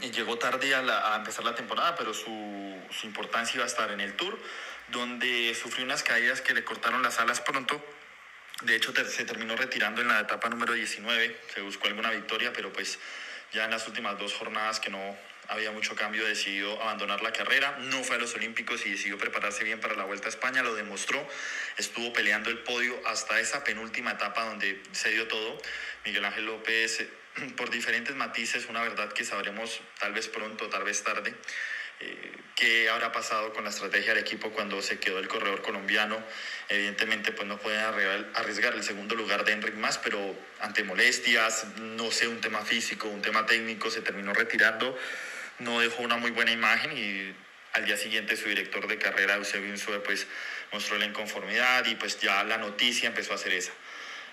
y 0.00 0.10
llegó 0.10 0.38
tarde 0.38 0.74
a, 0.74 1.16
empezar 1.16 1.44
la 1.44 1.54
temporada, 1.54 1.96
pero 1.96 2.14
su, 2.14 2.76
su, 2.90 3.06
importancia 3.06 3.56
iba 3.56 3.64
a 3.64 3.66
estar 3.66 3.90
en 3.90 4.00
el 4.00 4.14
Tour, 4.14 4.38
donde 4.88 5.56
sufrió 5.60 5.84
unas 5.84 6.02
caídas 6.02 6.40
que 6.40 6.54
le 6.54 6.64
cortaron 6.64 7.02
las 7.02 7.18
alas 7.18 7.40
pronto. 7.40 7.82
De 8.62 8.76
hecho, 8.76 8.92
se 8.92 9.24
terminó 9.24 9.56
retirando 9.56 10.00
en 10.00 10.08
la 10.08 10.20
etapa 10.20 10.48
número 10.48 10.72
19, 10.72 11.40
se 11.54 11.60
buscó 11.60 11.86
alguna 11.86 12.10
victoria, 12.10 12.52
pero 12.52 12.72
pues 12.72 12.98
ya 13.52 13.64
en 13.64 13.70
las 13.70 13.86
últimas 13.86 14.18
dos 14.18 14.34
jornadas 14.34 14.80
que 14.80 14.90
no 14.90 15.16
había 15.48 15.70
mucho 15.70 15.94
cambio, 15.94 16.26
decidió 16.26 16.80
abandonar 16.82 17.22
la 17.22 17.32
carrera, 17.32 17.78
no 17.80 18.04
fue 18.04 18.16
a 18.16 18.18
los 18.18 18.34
Olímpicos 18.34 18.84
y 18.84 18.90
decidió 18.90 19.16
prepararse 19.16 19.64
bien 19.64 19.80
para 19.80 19.94
la 19.94 20.04
Vuelta 20.04 20.26
a 20.26 20.28
España, 20.28 20.62
lo 20.62 20.74
demostró, 20.74 21.26
estuvo 21.78 22.12
peleando 22.12 22.50
el 22.50 22.58
podio 22.58 22.94
hasta 23.06 23.40
esa 23.40 23.64
penúltima 23.64 24.12
etapa 24.12 24.44
donde 24.44 24.82
se 24.92 25.10
dio 25.10 25.26
todo. 25.26 25.58
Miguel 26.04 26.24
Ángel 26.24 26.46
López 26.46 27.06
por 27.56 27.70
diferentes 27.70 28.14
matices, 28.14 28.66
una 28.66 28.82
verdad 28.82 29.12
que 29.12 29.24
sabremos 29.24 29.80
tal 29.98 30.12
vez 30.12 30.28
pronto, 30.28 30.68
tal 30.68 30.84
vez 30.84 31.02
tarde. 31.02 31.34
Qué 32.58 32.90
habrá 32.90 33.12
pasado 33.12 33.52
con 33.52 33.62
la 33.62 33.70
estrategia 33.70 34.14
del 34.14 34.24
equipo 34.24 34.50
cuando 34.50 34.82
se 34.82 34.98
quedó 34.98 35.20
el 35.20 35.28
corredor 35.28 35.62
colombiano. 35.62 36.20
Evidentemente, 36.68 37.30
pues 37.30 37.46
no 37.46 37.56
pueden 37.58 37.78
arriesgar 38.34 38.74
el 38.74 38.82
segundo 38.82 39.14
lugar 39.14 39.44
de 39.44 39.52
Enric 39.52 39.74
más, 39.76 39.98
pero 39.98 40.36
ante 40.58 40.82
molestias, 40.82 41.66
no 41.76 42.10
sé, 42.10 42.26
un 42.26 42.40
tema 42.40 42.64
físico, 42.64 43.06
un 43.06 43.22
tema 43.22 43.46
técnico, 43.46 43.92
se 43.92 44.00
terminó 44.00 44.34
retirando. 44.34 44.98
No 45.60 45.78
dejó 45.78 46.02
una 46.02 46.16
muy 46.16 46.32
buena 46.32 46.50
imagen 46.50 46.98
y 46.98 47.32
al 47.74 47.84
día 47.84 47.96
siguiente 47.96 48.36
su 48.36 48.48
director 48.48 48.88
de 48.88 48.98
carrera, 48.98 49.36
Eusebio 49.36 49.68
Insue, 49.68 50.00
pues 50.00 50.26
mostró 50.72 50.98
la 50.98 51.04
inconformidad 51.04 51.86
y 51.86 51.94
pues 51.94 52.18
ya 52.18 52.42
la 52.42 52.58
noticia 52.58 53.08
empezó 53.08 53.34
a 53.34 53.38
ser 53.38 53.52
esa 53.52 53.72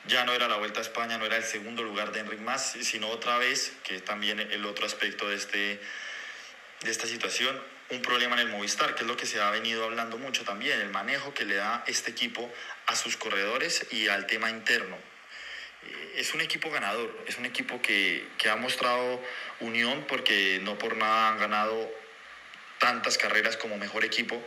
ya 0.07 0.24
no 0.24 0.34
era 0.34 0.48
la 0.48 0.57
Vuelta 0.57 0.79
a 0.79 0.84
España, 0.84 1.17
no 1.17 1.25
era 1.25 1.38
el 1.38 1.43
segundo 1.43 1.84
lugar 1.84 2.12
de 2.12 2.19
Enric 2.19 2.39
Mas, 2.39 2.77
sino 2.81 3.10
otra 3.10 3.38
vez, 3.38 3.74
que 3.84 4.00
también 4.00 4.39
el 4.39 4.65
otro 4.65 4.86
aspecto 4.86 5.27
de, 5.27 5.36
este, 5.36 5.79
de 6.82 6.91
esta 6.91 7.08
situación, 7.08 7.60
un 7.89 8.01
problema 8.01 8.36
en 8.36 8.48
el 8.48 8.50
Movistar, 8.50 8.96
que 8.96 9.01
es 9.01 9.08
lo 9.08 9.17
que 9.17 9.25
se 9.25 9.39
ha 9.39 9.50
venido 9.51 9.84
hablando 9.84 10.17
mucho 10.17 10.44
también, 10.44 10.79
el 10.79 10.89
manejo 10.89 11.34
que 11.34 11.46
le 11.46 11.55
da 11.55 11.84
este 11.88 12.12
equipo 12.12 12.51
a 12.88 12.96
sus 12.96 13.17
corredores 13.17 13.86
y 13.91 14.08
al 14.08 14.25
tema 14.27 14.50
interno. 14.50 14.98
Eh, 15.84 16.13
es 16.17 16.34
un 16.34 16.41
equipo 16.41 16.72
ganador, 16.72 17.15
es 17.27 17.38
un 17.38 17.46
equipo 17.46 17.82
que, 17.82 18.27
que 18.38 18.50
ha 18.50 18.55
mostrado 18.55 19.22
unión 19.60 20.05
porque 20.08 20.60
no 20.63 20.77
por 20.77 20.98
nada 20.98 21.29
han 21.29 21.38
ganado 21.38 21.91
tantas 22.79 23.17
carreras 23.17 23.58
como 23.58 23.77
mejor 23.77 24.03
equipo, 24.03 24.41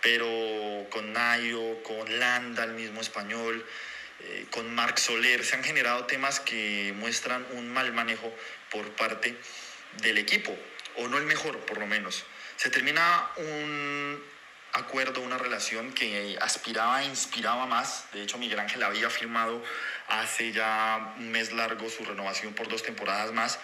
pero 0.00 0.86
con 0.90 1.12
Nayo, 1.12 1.82
con 1.82 2.18
Landa, 2.18 2.64
el 2.64 2.72
mismo 2.72 3.00
español, 3.00 3.64
eh, 4.20 4.46
con 4.50 4.72
Marc 4.74 4.98
Soler, 4.98 5.44
se 5.44 5.56
han 5.56 5.64
generado 5.64 6.06
temas 6.06 6.40
que 6.40 6.92
muestran 6.96 7.46
un 7.52 7.72
mal 7.72 7.92
manejo 7.92 8.32
por 8.70 8.88
parte 8.92 9.36
del 10.00 10.18
equipo, 10.18 10.56
o 10.96 11.08
no 11.08 11.18
el 11.18 11.24
mejor 11.24 11.58
por 11.60 11.78
lo 11.78 11.86
menos. 11.86 12.24
Se 12.56 12.70
termina 12.70 13.30
un 13.36 14.22
acuerdo, 14.72 15.20
una 15.20 15.38
relación 15.38 15.92
que 15.92 16.38
aspiraba 16.40 17.02
e 17.02 17.06
inspiraba 17.06 17.66
más. 17.66 18.06
De 18.12 18.22
hecho, 18.22 18.38
Miguel 18.38 18.58
Ángel 18.58 18.82
había 18.82 19.10
firmado 19.10 19.62
hace 20.08 20.52
ya 20.52 21.14
un 21.18 21.30
mes 21.30 21.52
largo 21.52 21.88
su 21.90 22.04
renovación 22.04 22.54
por 22.54 22.68
dos 22.68 22.82
temporadas 22.82 23.32
más, 23.32 23.58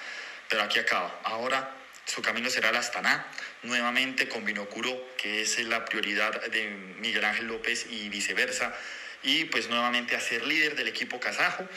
pero 0.49 0.63
aquí 0.63 0.79
acaba. 0.79 1.21
Ahora 1.25 1.75
su 2.05 2.23
camino 2.23 2.49
será 2.49 2.71
el 2.71 2.77
Astana, 2.77 3.27
nuevamente 3.63 4.29
con 4.29 4.45
Binocuro, 4.45 5.15
que 5.19 5.43
es 5.43 5.59
la 5.61 5.85
prioridad 5.85 6.41
de 6.47 6.69
Miguel 7.01 7.25
Ángel 7.25 7.47
López 7.47 7.87
y 7.91 8.09
viceversa 8.09 8.75
y 9.23 9.45
pues 9.47 9.69
nuevamente 9.69 10.17
a 10.17 10.21
ser 10.21 10.47
líder 10.47 10.77
del 10.77 10.89
equipo 10.89 11.21
kazajo, 11.21 11.69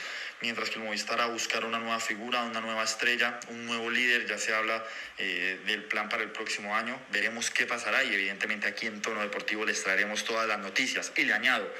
mientras 0.42 0.70
que 0.70 0.76
el 0.76 0.86
Movistar 0.86 1.22
a 1.22 1.28
buscar 1.28 1.66
una 1.66 1.80
nueva 1.80 2.00
figura, 2.00 2.44
una 2.44 2.62
nueva 2.62 2.84
estrella, 2.84 3.40
un 3.50 3.66
nuevo 3.66 3.90
líder, 3.90 4.26
ya 4.26 4.38
se 4.38 4.54
habla 4.54 4.84
eh, 5.18 5.60
del 5.66 5.84
plan 5.84 6.10
para 6.10 6.24
el 6.24 6.32
próximo 6.32 6.76
año, 6.76 7.00
veremos 7.12 7.50
qué 7.50 7.66
pasará 7.66 8.04
y 8.04 8.14
evidentemente 8.14 8.68
aquí 8.68 8.88
en 8.88 9.02
Tono 9.02 9.22
Deportivo 9.22 9.66
les 9.66 9.84
traeremos 9.84 10.26
todas 10.26 10.48
las 10.48 10.60
noticias. 10.60 11.12
Y 11.16 11.24
le 11.24 11.34
añado. 11.34 11.72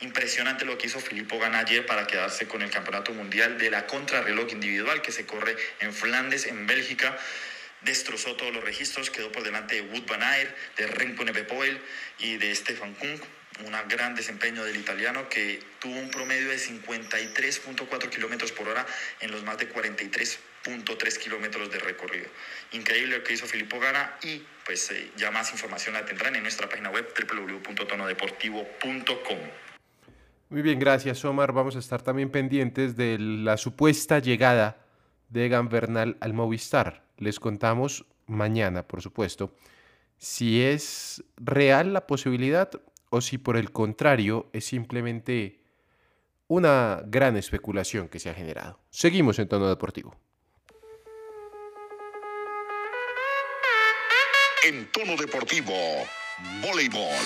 Impresionante 0.00 0.64
lo 0.64 0.76
que 0.76 0.88
hizo 0.88 1.00
Filippo 1.00 1.38
Gana 1.38 1.60
ayer 1.60 1.86
para 1.86 2.06
quedarse 2.06 2.46
con 2.46 2.62
el 2.62 2.70
campeonato 2.70 3.12
mundial 3.12 3.58
de 3.58 3.70
la 3.70 3.86
contrarreloj 3.86 4.52
individual 4.52 5.00
que 5.00 5.12
se 5.12 5.24
corre 5.24 5.56
en 5.80 5.94
Flandes, 5.94 6.46
en 6.46 6.66
Bélgica. 6.66 7.16
Destrozó 7.82 8.34
todos 8.34 8.52
los 8.52 8.64
registros, 8.64 9.10
quedó 9.10 9.30
por 9.30 9.44
delante 9.44 9.76
de 9.76 9.82
Wood 9.82 10.06
Van 10.06 10.22
Aert, 10.22 10.54
de 10.76 10.86
Remco 10.86 11.24
Nevepoel 11.24 11.80
y 12.18 12.36
de 12.36 12.54
Stefan 12.54 12.94
Kung 12.94 13.20
un 13.60 13.72
gran 13.88 14.14
desempeño 14.14 14.64
del 14.64 14.76
italiano 14.76 15.28
que 15.28 15.60
tuvo 15.80 15.98
un 15.98 16.10
promedio 16.10 16.48
de 16.48 16.56
53.4 16.56 18.08
kilómetros 18.08 18.52
por 18.52 18.68
hora 18.68 18.86
en 19.20 19.30
los 19.30 19.44
más 19.44 19.58
de 19.58 19.70
43.3 19.72 21.18
kilómetros 21.18 21.70
de 21.70 21.78
recorrido. 21.78 22.26
Increíble 22.72 23.18
lo 23.18 23.24
que 23.24 23.34
hizo 23.34 23.46
Filippo 23.46 23.78
Gara 23.78 24.18
y 24.22 24.42
pues 24.64 24.90
eh, 24.90 25.12
ya 25.16 25.30
más 25.30 25.52
información 25.52 25.94
la 25.94 26.04
tendrán 26.04 26.34
en 26.34 26.42
nuestra 26.42 26.68
página 26.68 26.90
web 26.90 27.06
www.tonodeportivo.com. 27.16 29.38
Muy 30.48 30.62
bien, 30.62 30.78
gracias 30.78 31.24
Omar. 31.24 31.52
Vamos 31.52 31.76
a 31.76 31.78
estar 31.78 32.02
también 32.02 32.30
pendientes 32.30 32.96
de 32.96 33.18
la 33.18 33.56
supuesta 33.56 34.18
llegada 34.18 34.78
de 35.28 35.46
Egan 35.46 35.68
Bernal 35.68 36.16
al 36.20 36.32
Movistar. 36.32 37.04
Les 37.18 37.38
contamos 37.38 38.04
mañana, 38.26 38.86
por 38.86 39.02
supuesto, 39.02 39.54
si 40.18 40.62
es 40.62 41.22
real 41.36 41.92
la 41.92 42.06
posibilidad 42.06 42.70
o 43.14 43.20
si 43.20 43.38
por 43.38 43.56
el 43.56 43.70
contrario 43.70 44.50
es 44.52 44.64
simplemente 44.64 45.60
una 46.48 47.00
gran 47.06 47.36
especulación 47.36 48.08
que 48.08 48.18
se 48.18 48.28
ha 48.28 48.34
generado. 48.34 48.80
Seguimos 48.90 49.38
en 49.38 49.46
tono 49.46 49.68
deportivo. 49.68 50.16
En 54.66 54.90
tono 54.90 55.14
deportivo, 55.16 55.72
voleibol. 56.60 57.24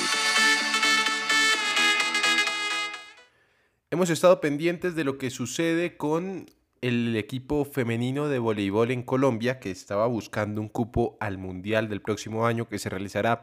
Hemos 3.90 4.10
estado 4.10 4.42
pendientes 4.42 4.94
de 4.94 5.04
lo 5.04 5.16
que 5.16 5.30
sucede 5.30 5.96
con 5.96 6.50
el 6.82 7.16
equipo 7.16 7.64
femenino 7.64 8.28
de 8.28 8.38
voleibol 8.38 8.90
en 8.90 9.02
Colombia 9.02 9.58
que 9.58 9.70
estaba 9.70 10.06
buscando 10.06 10.60
un 10.60 10.68
cupo 10.68 11.16
al 11.18 11.38
Mundial 11.38 11.88
del 11.88 12.02
próximo 12.02 12.46
año 12.46 12.68
que 12.68 12.78
se 12.78 12.90
realizará 12.90 13.42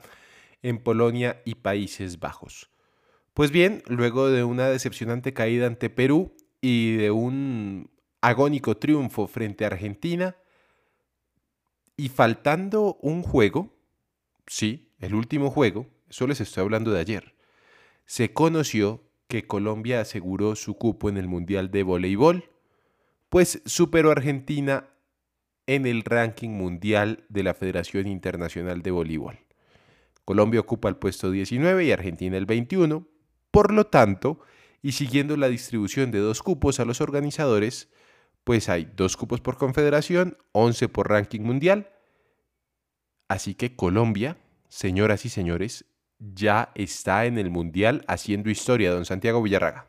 en 0.65 0.79
Polonia 0.79 1.43
y 1.45 1.55
Países 1.55 2.19
Bajos. 2.19 2.71
Pues 3.35 3.51
bien, 3.51 3.83
luego 3.85 4.31
de 4.31 4.43
una 4.43 4.67
decepcionante 4.67 5.31
caída 5.31 5.67
ante 5.67 5.91
Perú 5.91 6.35
y 6.59 6.95
de 6.95 7.11
un 7.11 7.91
agónico 8.19 8.75
triunfo 8.75 9.27
frente 9.27 9.63
a 9.63 9.67
Argentina, 9.67 10.35
y 11.95 12.09
faltando 12.09 12.97
un 13.01 13.21
juego, 13.21 13.77
sí, 14.47 14.91
el 14.99 15.13
último 15.13 15.51
juego, 15.51 15.85
eso 16.09 16.25
les 16.25 16.41
estoy 16.41 16.63
hablando 16.63 16.91
de 16.91 16.99
ayer, 16.99 17.35
se 18.07 18.33
conoció 18.33 19.03
que 19.27 19.45
Colombia 19.45 20.01
aseguró 20.01 20.55
su 20.55 20.79
cupo 20.79 21.09
en 21.09 21.17
el 21.17 21.27
Mundial 21.27 21.69
de 21.69 21.83
Voleibol, 21.83 22.49
pues 23.29 23.61
superó 23.65 24.09
a 24.09 24.13
Argentina 24.13 24.89
en 25.67 25.85
el 25.85 26.03
ranking 26.03 26.49
mundial 26.49 27.23
de 27.29 27.43
la 27.43 27.53
Federación 27.53 28.07
Internacional 28.07 28.81
de 28.81 28.89
Voleibol. 28.89 29.44
Colombia 30.25 30.59
ocupa 30.59 30.89
el 30.89 30.97
puesto 30.97 31.31
19 31.31 31.85
y 31.85 31.91
Argentina 31.91 32.35
el 32.35 32.45
21. 32.45 33.07
Por 33.51 33.71
lo 33.71 33.85
tanto, 33.85 34.39
y 34.81 34.91
siguiendo 34.91 35.37
la 35.37 35.47
distribución 35.47 36.11
de 36.11 36.19
dos 36.19 36.43
cupos 36.43 36.79
a 36.79 36.85
los 36.85 36.99
organizadores, 36.99 37.89
pues 38.43 38.67
hay 38.69 38.91
dos 38.95 39.15
cupos 39.17 39.39
por 39.41 39.57
confederación, 39.57 40.37
11 40.51 40.89
por 40.89 41.09
ranking 41.09 41.41
mundial. 41.41 41.89
Así 43.27 43.55
que 43.55 43.75
Colombia, 43.75 44.37
señoras 44.67 45.25
y 45.25 45.29
señores, 45.29 45.85
ya 46.19 46.71
está 46.75 47.25
en 47.25 47.37
el 47.37 47.49
Mundial 47.49 48.03
haciendo 48.07 48.49
historia, 48.49 48.91
don 48.91 49.05
Santiago 49.05 49.41
Villarraga. 49.41 49.87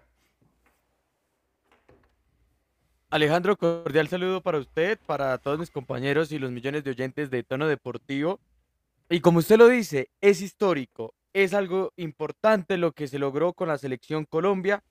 Alejandro, 3.11 3.57
cordial 3.57 4.09
saludo 4.09 4.41
para 4.41 4.59
usted, 4.59 4.99
para 5.07 5.39
todos 5.39 5.59
mis 5.59 5.71
compañeros 5.71 6.33
y 6.33 6.39
los 6.39 6.51
millones 6.51 6.83
de 6.83 6.91
oyentes 6.91 7.31
de 7.31 7.43
Tono 7.45 7.69
Deportivo. 7.69 8.41
Y 9.09 9.21
como 9.21 9.39
usted 9.39 9.57
lo 9.57 9.69
dice, 9.69 10.11
es 10.21 10.41
histórico, 10.41 11.15
es 11.33 11.55
algo 11.55 11.93
importante 11.97 12.77
lo 12.77 12.91
que 12.91 13.07
se 13.07 13.21
logró 13.21 13.53
con 13.53 13.69
la 13.69 13.79
selección 13.79 14.25
Colombia. 14.25 14.83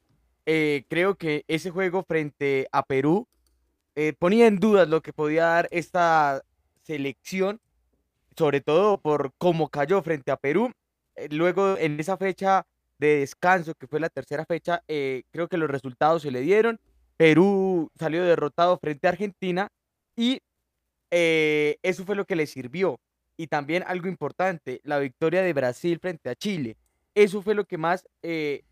Eh, 0.46 0.86
creo 0.90 1.16
que 1.16 1.44
ese 1.50 1.70
juego 1.70 2.04
frente 2.04 2.68
a 2.72 2.84
Perú 2.84 3.28
eh, 3.96 4.14
ponía 4.18 4.48
en 4.48 4.60
dudas 4.60 4.88
lo 4.88 5.02
que 5.02 5.12
podía 5.12 5.46
dar 5.46 5.68
esta 5.72 6.44
selección, 6.84 7.60
sobre 8.38 8.62
todo 8.62 9.02
por 9.02 9.34
cómo 9.38 9.68
cayó 9.70 10.02
frente 10.02 10.32
a 10.32 10.38
Perú. 10.38 10.72
Eh, 11.16 11.28
luego, 11.32 11.78
en 11.78 12.00
esa 12.00 12.16
fecha 12.16 12.66
de 13.00 13.18
descanso, 13.20 13.74
que 13.76 13.88
fue 13.88 14.00
la 14.00 14.10
tercera 14.10 14.46
fecha, 14.46 14.82
creo 14.88 15.50
que 15.50 15.58
los 15.58 15.70
resultados 15.70 16.22
se 16.22 16.32
le 16.32 16.40
dieron. 16.40 16.80
Perú 17.18 17.90
salió 18.00 18.24
derrotado 18.24 18.78
frente 18.78 19.08
a 19.08 19.12
Argentina 19.12 19.68
y 20.16 20.40
eso 21.10 22.06
fue 22.06 22.16
lo 22.16 22.26
que 22.26 22.38
le 22.38 22.48
sirvió 22.48 23.00
y 23.38 23.48
también 23.48 23.84
algo 23.88 24.08
importante, 24.08 24.82
la 24.84 25.00
victoria 25.00 25.42
de 25.42 25.54
Brasil 25.54 26.00
frente 26.00 26.30
a 26.30 26.36
Chile. 26.36 26.78
Eso 27.14 27.42
fue 27.42 27.56
lo 27.56 27.66
que 27.66 27.78
más 27.78 28.08
eh, 28.22 28.64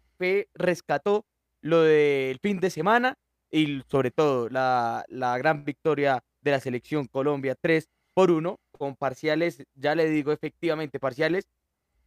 rescató 0.54 1.26
lo 1.62 1.82
del 1.82 2.40
fin 2.40 2.60
de 2.60 2.70
semana 2.70 3.18
y 3.52 3.82
sobre 3.90 4.12
todo 4.12 4.50
la, 4.50 5.06
gran 5.10 5.64
victoria 5.64 6.24
de 6.42 6.52
la 6.52 6.60
selección 6.60 7.06
Colombia 7.06 7.56
3 7.60 7.88
por 8.14 8.32
1 8.32 8.60
con 8.72 8.96
parciales, 8.96 9.64
ya 9.76 9.96
le 9.96 10.10
digo 10.10 10.32
efectivamente 10.32 11.00
parciales, 11.00 11.48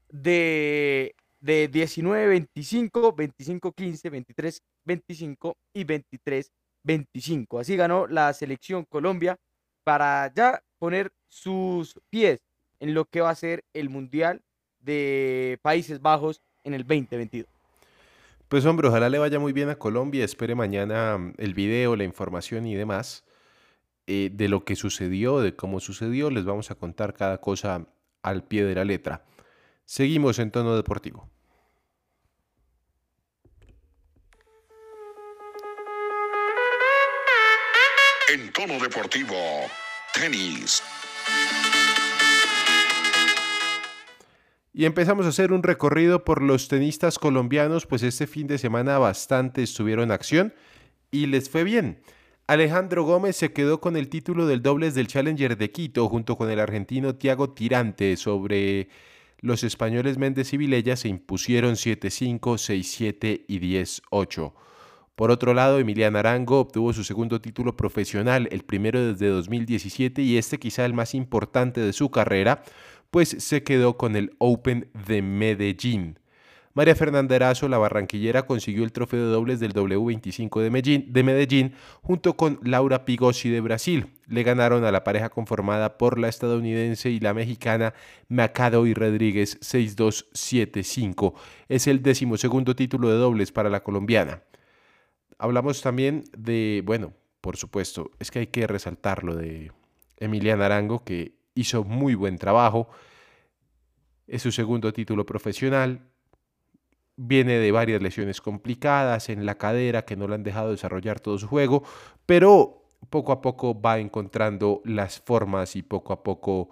de, 0.08 1.14
de 1.40 1.70
19-25, 1.70 3.14
25-15, 3.14 4.60
23-25 4.86 5.54
y 5.72 5.84
23-25. 5.84 7.60
Así 7.60 7.76
ganó 7.76 8.06
la 8.06 8.32
selección 8.32 8.84
Colombia 8.84 9.38
para 9.86 10.32
ya 10.34 10.64
poner 10.80 11.12
sus 11.28 12.00
pies 12.10 12.40
en 12.80 12.92
lo 12.92 13.04
que 13.04 13.20
va 13.20 13.30
a 13.30 13.36
ser 13.36 13.64
el 13.72 13.88
Mundial 13.88 14.42
de 14.80 15.60
Países 15.62 16.02
Bajos 16.02 16.42
en 16.64 16.74
el 16.74 16.82
2022. 16.82 17.48
Pues 18.48 18.66
hombre, 18.66 18.88
ojalá 18.88 19.08
le 19.08 19.20
vaya 19.20 19.38
muy 19.38 19.52
bien 19.52 19.68
a 19.68 19.76
Colombia. 19.76 20.24
Espere 20.24 20.56
mañana 20.56 21.16
mm, 21.16 21.34
el 21.38 21.54
video, 21.54 21.94
la 21.94 22.02
información 22.02 22.66
y 22.66 22.74
demás 22.74 23.24
eh, 24.08 24.30
de 24.32 24.48
lo 24.48 24.64
que 24.64 24.74
sucedió, 24.74 25.38
de 25.38 25.54
cómo 25.54 25.78
sucedió. 25.78 26.30
Les 26.30 26.44
vamos 26.44 26.72
a 26.72 26.74
contar 26.74 27.14
cada 27.14 27.38
cosa 27.40 27.86
al 28.22 28.42
pie 28.42 28.64
de 28.64 28.74
la 28.74 28.84
letra. 28.84 29.24
Seguimos 29.84 30.40
en 30.40 30.50
tono 30.50 30.74
deportivo. 30.74 31.30
En 38.28 38.52
tono 38.52 38.80
deportivo, 38.80 39.36
tenis. 40.12 40.82
Y 44.74 44.84
empezamos 44.84 45.26
a 45.26 45.28
hacer 45.28 45.52
un 45.52 45.62
recorrido 45.62 46.24
por 46.24 46.42
los 46.42 46.66
tenistas 46.66 47.20
colombianos, 47.20 47.86
pues 47.86 48.02
este 48.02 48.26
fin 48.26 48.48
de 48.48 48.58
semana 48.58 48.98
bastante 48.98 49.62
estuvieron 49.62 50.06
en 50.06 50.10
acción 50.10 50.54
y 51.12 51.26
les 51.26 51.48
fue 51.48 51.62
bien. 51.62 52.00
Alejandro 52.48 53.04
Gómez 53.04 53.36
se 53.36 53.52
quedó 53.52 53.80
con 53.80 53.96
el 53.96 54.08
título 54.08 54.48
del 54.48 54.60
dobles 54.60 54.96
del 54.96 55.06
Challenger 55.06 55.56
de 55.56 55.70
Quito 55.70 56.08
junto 56.08 56.36
con 56.36 56.50
el 56.50 56.58
argentino 56.58 57.14
Tiago 57.14 57.50
Tirante 57.50 58.16
sobre 58.16 58.88
los 59.38 59.62
españoles 59.62 60.18
Méndez 60.18 60.52
y 60.52 60.56
Vilella 60.56 60.96
se 60.96 61.06
impusieron 61.06 61.74
7-5, 61.74 62.40
6-7 62.40 63.44
y 63.46 63.60
10-8. 63.60 64.65
Por 65.16 65.30
otro 65.30 65.54
lado, 65.54 65.78
Emiliano 65.78 66.18
Arango 66.18 66.60
obtuvo 66.60 66.92
su 66.92 67.02
segundo 67.02 67.40
título 67.40 67.74
profesional, 67.74 68.48
el 68.52 68.64
primero 68.64 69.00
desde 69.00 69.28
2017 69.28 70.20
y 70.20 70.36
este 70.36 70.58
quizá 70.58 70.84
el 70.84 70.92
más 70.92 71.14
importante 71.14 71.80
de 71.80 71.94
su 71.94 72.10
carrera, 72.10 72.62
pues 73.10 73.30
se 73.30 73.62
quedó 73.62 73.96
con 73.96 74.14
el 74.14 74.36
Open 74.38 74.90
de 75.06 75.22
Medellín. 75.22 76.18
María 76.74 76.94
Fernanda 76.94 77.34
Erazo, 77.34 77.66
la 77.66 77.78
barranquillera, 77.78 78.42
consiguió 78.44 78.84
el 78.84 78.92
trofeo 78.92 79.24
de 79.24 79.32
dobles 79.32 79.58
del 79.58 79.72
W25 79.72 80.60
de 80.60 80.68
Medellín, 80.68 81.10
de 81.10 81.22
Medellín 81.22 81.72
junto 82.02 82.36
con 82.36 82.60
Laura 82.62 83.06
Pigossi 83.06 83.48
de 83.48 83.62
Brasil. 83.62 84.08
Le 84.26 84.42
ganaron 84.42 84.84
a 84.84 84.92
la 84.92 85.02
pareja 85.02 85.30
conformada 85.30 85.96
por 85.96 86.18
la 86.18 86.28
estadounidense 86.28 87.08
y 87.08 87.20
la 87.20 87.32
mexicana 87.32 87.94
Macado 88.28 88.86
y 88.86 88.92
Rodríguez 88.92 89.58
6-2-7-5. 89.60 91.32
Es 91.70 91.86
el 91.86 92.02
decimosegundo 92.02 92.76
título 92.76 93.08
de 93.08 93.16
dobles 93.16 93.50
para 93.50 93.70
la 93.70 93.82
colombiana. 93.82 94.42
Hablamos 95.38 95.82
también 95.82 96.24
de, 96.36 96.82
bueno, 96.84 97.12
por 97.40 97.56
supuesto, 97.56 98.10
es 98.18 98.30
que 98.30 98.40
hay 98.40 98.46
que 98.48 98.66
resaltar 98.66 99.22
lo 99.22 99.36
de 99.36 99.70
Emiliana 100.18 100.66
Arango, 100.66 101.04
que 101.04 101.34
hizo 101.54 101.84
muy 101.84 102.14
buen 102.14 102.38
trabajo. 102.38 102.88
Es 104.26 104.42
su 104.42 104.52
segundo 104.52 104.92
título 104.92 105.26
profesional. 105.26 106.00
Viene 107.16 107.58
de 107.58 107.72
varias 107.72 108.02
lesiones 108.02 108.40
complicadas 108.40 109.28
en 109.28 109.46
la 109.46 109.56
cadera 109.56 110.04
que 110.04 110.16
no 110.16 110.28
le 110.28 110.34
han 110.34 110.42
dejado 110.42 110.70
desarrollar 110.70 111.20
todo 111.20 111.38
su 111.38 111.46
juego, 111.48 111.82
pero 112.26 112.82
poco 113.10 113.32
a 113.32 113.40
poco 113.40 113.80
va 113.80 113.98
encontrando 113.98 114.82
las 114.84 115.20
formas 115.20 115.76
y 115.76 115.82
poco 115.82 116.12
a 116.12 116.22
poco 116.22 116.70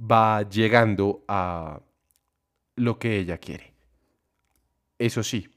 va 0.00 0.48
llegando 0.48 1.24
a 1.28 1.80
lo 2.76 2.98
que 2.98 3.18
ella 3.18 3.38
quiere. 3.38 3.74
Eso 4.98 5.22
sí, 5.22 5.48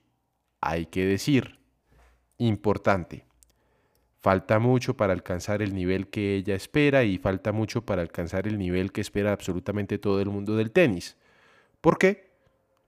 hay 0.59 0.87
que 0.87 1.05
decir, 1.05 1.60
importante, 2.47 3.25
Falta 4.21 4.59
mucho 4.59 4.95
para 4.95 5.13
alcanzar 5.13 5.63
el 5.63 5.73
nivel 5.73 6.07
que 6.07 6.35
ella 6.35 6.53
espera 6.53 7.03
y 7.03 7.17
falta 7.17 7.51
mucho 7.51 7.83
para 7.83 8.03
alcanzar 8.03 8.45
el 8.47 8.59
nivel 8.59 8.91
que 8.91 9.01
espera 9.01 9.31
absolutamente 9.31 9.97
todo 9.97 10.21
el 10.21 10.29
mundo 10.29 10.55
del 10.55 10.69
tenis. 10.69 11.17
¿Por 11.81 11.97
qué? 11.97 12.29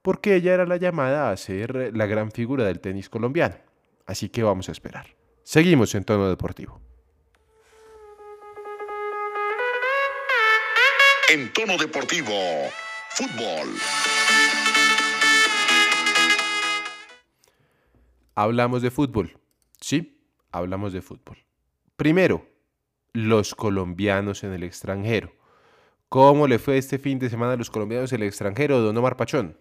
Porque 0.00 0.36
ella 0.36 0.54
era 0.54 0.64
la 0.64 0.76
llamada 0.76 1.32
a 1.32 1.36
ser 1.36 1.90
la 1.96 2.06
gran 2.06 2.30
figura 2.30 2.64
del 2.64 2.78
tenis 2.78 3.10
colombiano. 3.10 3.56
Así 4.06 4.28
que 4.28 4.44
vamos 4.44 4.68
a 4.68 4.72
esperar. 4.72 5.06
Seguimos 5.42 5.96
en 5.96 6.04
tono 6.04 6.28
deportivo. 6.28 6.80
En 11.32 11.52
tono 11.52 11.76
deportivo, 11.76 12.32
fútbol. 13.10 13.74
Hablamos 18.36 18.82
de 18.82 18.90
fútbol, 18.92 19.36
¿sí? 19.84 20.18
hablamos 20.50 20.92
de 20.92 21.02
fútbol. 21.02 21.36
Primero, 21.96 22.48
los 23.12 23.54
colombianos 23.54 24.42
en 24.42 24.54
el 24.54 24.62
extranjero. 24.62 25.34
¿Cómo 26.08 26.48
le 26.48 26.58
fue 26.58 26.78
este 26.78 26.98
fin 26.98 27.18
de 27.18 27.28
semana 27.28 27.52
a 27.52 27.56
los 27.56 27.70
colombianos 27.70 28.12
en 28.12 28.22
el 28.22 28.28
extranjero, 28.28 28.80
don 28.80 28.96
Omar 28.96 29.16
Pachón? 29.16 29.58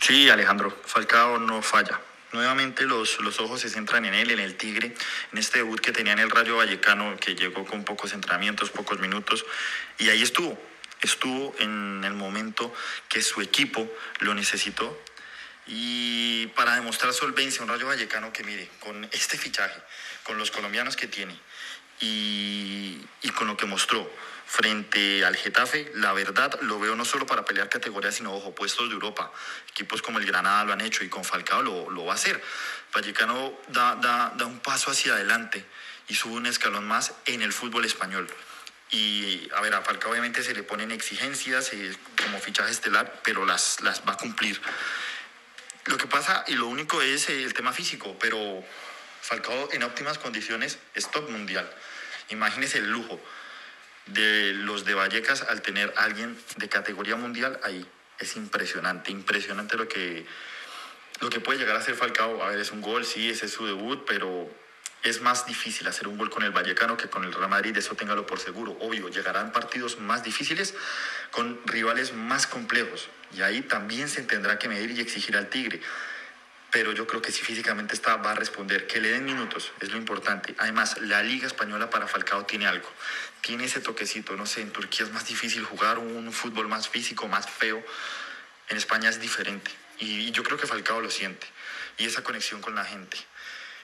Sí, 0.00 0.28
Alejandro, 0.28 0.70
Falcao 0.84 1.38
no 1.38 1.62
falla. 1.62 2.00
Nuevamente 2.32 2.84
los, 2.84 3.20
los 3.20 3.40
ojos 3.40 3.60
se 3.60 3.70
centran 3.70 4.04
en 4.04 4.14
él, 4.14 4.30
en 4.30 4.38
el 4.38 4.56
Tigre, 4.56 4.94
en 5.32 5.38
este 5.38 5.58
debut 5.58 5.80
que 5.80 5.92
tenía 5.92 6.12
en 6.12 6.20
el 6.20 6.30
Rayo 6.30 6.56
Vallecano, 6.56 7.16
que 7.16 7.34
llegó 7.34 7.64
con 7.64 7.84
pocos 7.84 8.12
entrenamientos, 8.12 8.70
pocos 8.70 9.00
minutos, 9.00 9.44
y 9.98 10.10
ahí 10.10 10.22
estuvo. 10.22 10.58
Estuvo 11.00 11.54
en 11.58 12.04
el 12.04 12.12
momento 12.12 12.72
que 13.08 13.22
su 13.22 13.40
equipo 13.40 13.88
lo 14.20 14.34
necesitó 14.34 14.96
y 15.66 16.46
para 16.48 16.74
demostrar 16.74 17.12
solvencia, 17.12 17.62
un 17.62 17.68
Rayo 17.68 17.86
Vallecano 17.86 18.32
que 18.32 18.44
mire, 18.44 18.68
con 18.80 19.04
este 19.12 19.38
fichaje, 19.38 19.80
con 20.24 20.38
los 20.38 20.50
colombianos 20.50 20.96
que 20.96 21.06
tiene 21.06 21.38
y, 22.00 23.00
y, 23.22 23.30
con 23.30 23.46
lo 23.46 23.56
que 23.56 23.66
mostró 23.66 24.10
frente 24.46 25.24
al 25.24 25.36
Getafe, 25.36 25.92
la 25.94 26.12
verdad 26.12 26.58
lo 26.62 26.80
veo 26.80 26.96
no 26.96 27.04
solo 27.04 27.24
para 27.24 27.44
pelear 27.44 27.68
categorías, 27.68 28.16
sino 28.16 28.34
ojo, 28.34 28.52
puestos 28.54 28.88
de 28.88 28.94
Europa. 28.94 29.30
Equipos 29.70 30.02
como 30.02 30.18
el 30.18 30.26
Granada 30.26 30.64
lo 30.64 30.72
han 30.72 30.80
hecho 30.80 31.04
y 31.04 31.08
con 31.08 31.24
Falcao 31.24 31.62
lo, 31.62 31.88
lo 31.90 32.04
va 32.04 32.12
a 32.12 32.14
hacer. 32.16 32.42
Vallecano 32.92 33.52
da, 33.68 33.94
da, 33.94 34.32
da 34.36 34.46
un 34.46 34.58
paso 34.58 34.90
hacia 34.90 35.12
adelante 35.12 35.64
y 36.08 36.14
sube 36.14 36.34
un 36.34 36.46
escalón 36.46 36.88
más 36.88 37.12
en 37.26 37.42
el 37.42 37.52
fútbol 37.52 37.84
español. 37.84 38.28
Y 38.90 39.48
a 39.54 39.60
ver, 39.60 39.72
a 39.74 39.82
Falcao 39.82 40.10
obviamente 40.10 40.42
se 40.42 40.52
le 40.52 40.64
ponen 40.64 40.90
exigencias 40.90 41.72
eh, 41.72 41.96
como 42.20 42.40
fichaje 42.40 42.72
estelar, 42.72 43.20
pero 43.22 43.46
las, 43.46 43.80
las 43.82 44.00
va 44.00 44.14
a 44.14 44.16
cumplir. 44.16 44.60
Lo 45.90 45.98
que 45.98 46.06
pasa 46.06 46.44
y 46.46 46.54
lo 46.54 46.68
único 46.68 47.02
es 47.02 47.28
el 47.30 47.52
tema 47.52 47.72
físico, 47.72 48.16
pero 48.20 48.62
Falcao 49.22 49.70
en 49.72 49.82
óptimas 49.82 50.18
condiciones 50.18 50.78
es 50.94 51.10
top 51.10 51.28
mundial. 51.28 51.68
Imagínese 52.28 52.78
el 52.78 52.92
lujo 52.92 53.20
de 54.06 54.52
los 54.52 54.84
de 54.84 54.94
Vallecas 54.94 55.42
al 55.42 55.62
tener 55.62 55.92
a 55.96 56.04
alguien 56.04 56.40
de 56.58 56.68
categoría 56.68 57.16
mundial 57.16 57.58
ahí. 57.64 57.84
Es 58.20 58.36
impresionante, 58.36 59.10
impresionante 59.10 59.76
lo 59.76 59.88
que, 59.88 60.24
lo 61.18 61.28
que 61.28 61.40
puede 61.40 61.58
llegar 61.58 61.74
a 61.74 61.82
ser 61.82 61.96
Falcao. 61.96 62.40
A 62.40 62.50
ver, 62.50 62.60
es 62.60 62.70
un 62.70 62.82
gol, 62.82 63.04
sí, 63.04 63.28
ese 63.28 63.46
es 63.46 63.52
su 63.52 63.66
debut, 63.66 64.04
pero 64.06 64.48
es 65.02 65.22
más 65.22 65.46
difícil 65.46 65.86
hacer 65.88 66.08
un 66.08 66.18
gol 66.18 66.28
con 66.28 66.42
el 66.42 66.50
Vallecano 66.50 66.96
que 66.96 67.08
con 67.08 67.24
el 67.24 67.32
Real 67.32 67.48
Madrid, 67.48 67.76
eso 67.76 67.94
téngalo 67.94 68.26
por 68.26 68.38
seguro. 68.38 68.76
Obvio, 68.80 69.08
llegarán 69.08 69.50
partidos 69.52 69.98
más 69.98 70.22
difíciles 70.22 70.74
con 71.30 71.58
rivales 71.66 72.12
más 72.12 72.46
complejos 72.46 73.08
y 73.32 73.42
ahí 73.42 73.62
también 73.62 74.08
se 74.08 74.22
tendrá 74.22 74.58
que 74.58 74.68
medir 74.68 74.90
y 74.90 75.00
exigir 75.00 75.36
al 75.36 75.48
Tigre. 75.48 75.80
Pero 76.70 76.92
yo 76.92 77.06
creo 77.06 77.22
que 77.22 77.32
si 77.32 77.42
físicamente 77.42 77.94
está, 77.94 78.16
va 78.16 78.32
a 78.32 78.34
responder. 78.34 78.86
Que 78.86 79.00
le 79.00 79.10
den 79.10 79.24
minutos, 79.24 79.72
es 79.80 79.90
lo 79.90 79.96
importante. 79.96 80.54
Además, 80.58 81.00
la 81.00 81.20
Liga 81.22 81.46
Española 81.46 81.90
para 81.90 82.06
Falcao 82.06 82.44
tiene 82.44 82.68
algo. 82.68 82.88
Tiene 83.40 83.64
ese 83.64 83.80
toquecito. 83.80 84.36
No 84.36 84.46
sé, 84.46 84.60
en 84.60 84.70
Turquía 84.70 85.04
es 85.04 85.12
más 85.12 85.26
difícil 85.26 85.64
jugar 85.64 85.98
un 85.98 86.32
fútbol 86.32 86.68
más 86.68 86.88
físico, 86.88 87.26
más 87.26 87.50
feo. 87.50 87.82
En 88.68 88.76
España 88.76 89.08
es 89.08 89.20
diferente. 89.20 89.72
Y 89.98 90.30
yo 90.30 90.44
creo 90.44 90.58
que 90.58 90.66
Falcao 90.68 91.00
lo 91.00 91.10
siente. 91.10 91.48
Y 91.98 92.04
esa 92.04 92.22
conexión 92.22 92.60
con 92.60 92.76
la 92.76 92.84
gente 92.84 93.18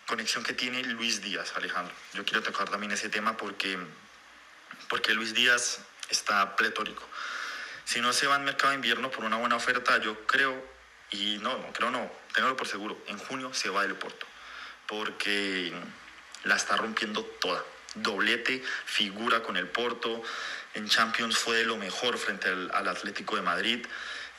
conexión 0.07 0.45
que 0.45 0.53
tiene 0.53 0.83
Luis 0.85 1.21
Díaz, 1.21 1.53
Alejandro. 1.57 1.95
Yo 2.14 2.25
quiero 2.25 2.42
tocar 2.42 2.69
también 2.69 2.92
ese 2.92 3.09
tema 3.09 3.37
porque, 3.37 3.79
porque 4.88 5.14
Luis 5.14 5.35
Díaz 5.35 5.81
está 6.09 6.57
pletórico. 6.57 7.03
Si 7.85 8.01
no 8.01 8.12
se 8.12 8.27
va 8.27 8.37
al 8.37 8.42
mercado 8.42 8.71
de 8.71 8.77
invierno 8.77 9.11
por 9.11 9.25
una 9.25 9.37
buena 9.37 9.57
oferta, 9.57 9.99
yo 9.99 10.27
creo, 10.27 10.64
y 11.11 11.38
no, 11.38 11.59
no 11.59 11.73
creo 11.73 11.90
no, 11.90 12.11
tengo 12.35 12.57
por 12.57 12.66
seguro, 12.66 13.01
en 13.07 13.19
junio 13.19 13.53
se 13.55 13.69
va 13.69 13.83
del 13.83 13.95
Porto, 13.95 14.27
porque 14.87 15.73
la 16.45 16.57
está 16.57 16.77
rompiendo 16.77 17.25
toda. 17.25 17.64
Doblete, 17.95 18.62
figura 18.85 19.42
con 19.42 19.57
el 19.57 19.69
Porto, 19.69 20.23
en 20.75 20.88
Champions 20.88 21.38
fue 21.38 21.64
lo 21.64 21.77
mejor 21.77 22.19
frente 22.19 22.49
al, 22.49 22.88
Atlético 22.88 23.37
de 23.37 23.42
Madrid, 23.42 23.87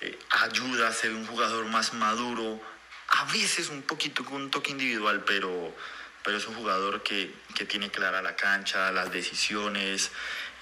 eh, 0.02 0.20
ayuda 0.30 0.90
a 0.90 0.94
ser 0.94 1.12
un 1.12 1.26
jugador 1.26 1.66
más 1.66 1.94
maduro, 1.94 2.62
a 3.10 3.26
veces 3.26 3.70
un 3.70 3.82
poquito 3.84 4.26
con 4.26 4.36
un 4.36 4.52
toque 4.52 4.72
individual, 4.72 5.24
pero, 5.26 5.74
pero 6.24 6.38
es 6.38 6.48
un 6.48 6.56
jugador 6.56 7.04
que, 7.04 7.34
que 7.56 7.66
tiene 7.66 7.90
clara 7.90 8.22
la 8.22 8.36
cancha, 8.36 8.92
las 8.92 9.12
decisiones, 9.12 10.12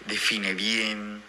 define 0.05 0.53
bien. 0.53 1.23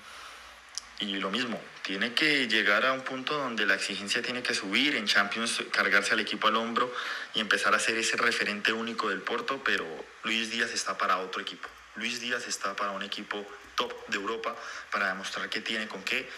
Y 0.99 1.17
lo 1.19 1.31
mismo, 1.31 1.61
tiene 1.83 2.15
que 2.15 2.49
llegar 2.49 2.87
a 2.87 2.93
un 2.93 3.03
punto 3.03 3.37
donde 3.37 3.67
la 3.67 3.75
exigencia 3.75 4.23
tiene 4.23 4.43
que 4.43 4.55
subir, 4.55 4.97
en 4.97 5.07
Champions 5.07 5.63
cargarse 5.71 6.15
al 6.15 6.21
equipo 6.21 6.49
al 6.49 6.57
hombro 6.57 6.93
y 7.35 7.41
empezar 7.41 7.75
a 7.75 7.79
ser 7.79 7.99
ese 7.99 8.17
referente 8.17 8.73
único 8.73 9.11
del 9.11 9.21
Porto, 9.21 9.63
pero 9.63 9.85
Luis 10.25 10.51
Díaz 10.51 10.71
está 10.71 10.97
para 10.97 11.19
otro 11.19 11.43
equipo. 11.43 11.69
Luis 11.97 12.21
Díaz 12.21 12.47
está 12.47 12.75
para 12.77 12.93
un 12.93 13.03
equipo 13.03 13.47
top 13.75 13.93
de 14.09 14.17
Europa 14.17 14.57
para 14.91 15.09
demostrar 15.09 15.49
que 15.51 15.61
tiene 15.61 15.87
con 15.87 16.03
qué. 16.03 16.29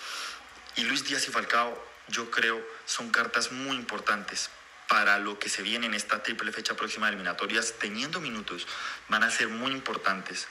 Y 0.76 0.82
Luis 0.84 1.04
Díaz 1.04 1.26
y 1.28 1.30
Falcao, 1.30 1.80
yo 2.08 2.30
creo, 2.30 2.60
son 2.84 3.10
cartas 3.10 3.52
muy 3.52 3.76
importantes 3.76 4.50
para 4.88 5.18
lo 5.18 5.38
que 5.38 5.50
se 5.50 5.62
viene 5.62 5.86
en 5.86 5.94
esta 5.94 6.22
triple 6.22 6.50
fecha 6.50 6.74
próxima 6.74 7.06
de 7.06 7.12
eliminatorias, 7.12 7.74
teniendo 7.78 8.20
minutos, 8.20 8.66
van 9.08 9.22
a 9.22 9.30
ser 9.30 9.48
muy 9.48 9.70
importantes. 9.70 10.48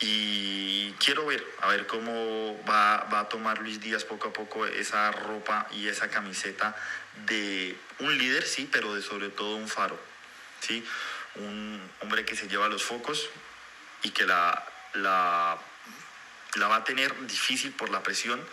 Y 0.00 0.92
quiero 0.92 1.26
ver, 1.26 1.46
a 1.60 1.68
ver 1.68 1.86
cómo 1.86 2.60
va, 2.68 3.20
a 3.20 3.28
tomar 3.28 3.60
Luis 3.60 3.80
Díaz 3.80 4.04
poco 4.04 4.28
a 4.28 4.32
poco 4.32 4.66
esa 4.66 5.12
ropa 5.12 5.68
y 5.72 5.88
esa 5.88 6.08
camiseta 6.08 6.74
de 7.26 7.78
un 8.00 8.16
líder, 8.18 8.44
sí, 8.44 8.68
pero 8.72 8.94
de 8.94 9.02
sobre 9.02 9.28
todo 9.28 9.56
un 9.56 9.68
faro, 9.68 10.00
¿sí? 10.60 10.84
Un 11.36 11.80
hombre 12.00 12.24
que 12.24 12.34
se 12.34 12.48
lleva 12.48 12.68
los 12.68 12.82
focos 12.82 13.28
y 14.02 14.10
que 14.10 14.26
la, 14.26 14.66
la 14.94 15.58
va 16.68 16.76
a 16.76 16.84
tener 16.84 17.26
difícil 17.26 17.72
por 17.72 17.90
la 17.90 18.02
presión 18.02 18.44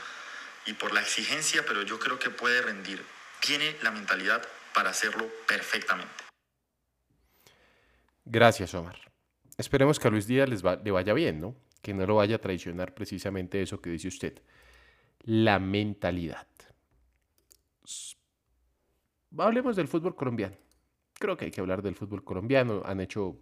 y 0.65 0.73
por 0.73 0.93
la 0.93 1.01
exigencia, 1.01 1.65
pero 1.65 1.81
yo 1.81 1.97
creo 1.97 2.19
que 2.19 2.29
puede 2.29 2.61
rendir. 2.61 3.03
Tiene 3.39 3.75
la 3.81 3.91
mentalidad 3.91 4.47
para 4.73 4.89
hacerlo 4.89 5.25
perfectamente. 5.47 6.11
Gracias, 8.25 8.73
Omar. 8.73 8.97
Esperemos 9.57 9.99
que 9.99 10.07
a 10.07 10.11
Luis 10.11 10.27
Díaz 10.27 10.49
les 10.49 10.63
le 10.63 10.91
vaya 10.91 11.13
bien, 11.13 11.41
¿no? 11.41 11.55
Que 11.81 11.93
no 11.93 12.05
lo 12.05 12.15
vaya 12.15 12.37
a 12.37 12.39
traicionar 12.39 12.93
precisamente 12.93 13.61
eso 13.61 13.81
que 13.81 13.89
dice 13.89 14.07
usted. 14.07 14.41
La 15.23 15.59
mentalidad. 15.59 16.47
Hablemos 19.37 19.75
del 19.75 19.87
fútbol 19.87 20.15
colombiano. 20.15 20.55
Creo 21.13 21.37
que 21.37 21.45
hay 21.45 21.51
que 21.51 21.61
hablar 21.61 21.81
del 21.81 21.95
fútbol 21.95 22.23
colombiano. 22.23 22.81
Han 22.85 23.01
hecho 23.01 23.37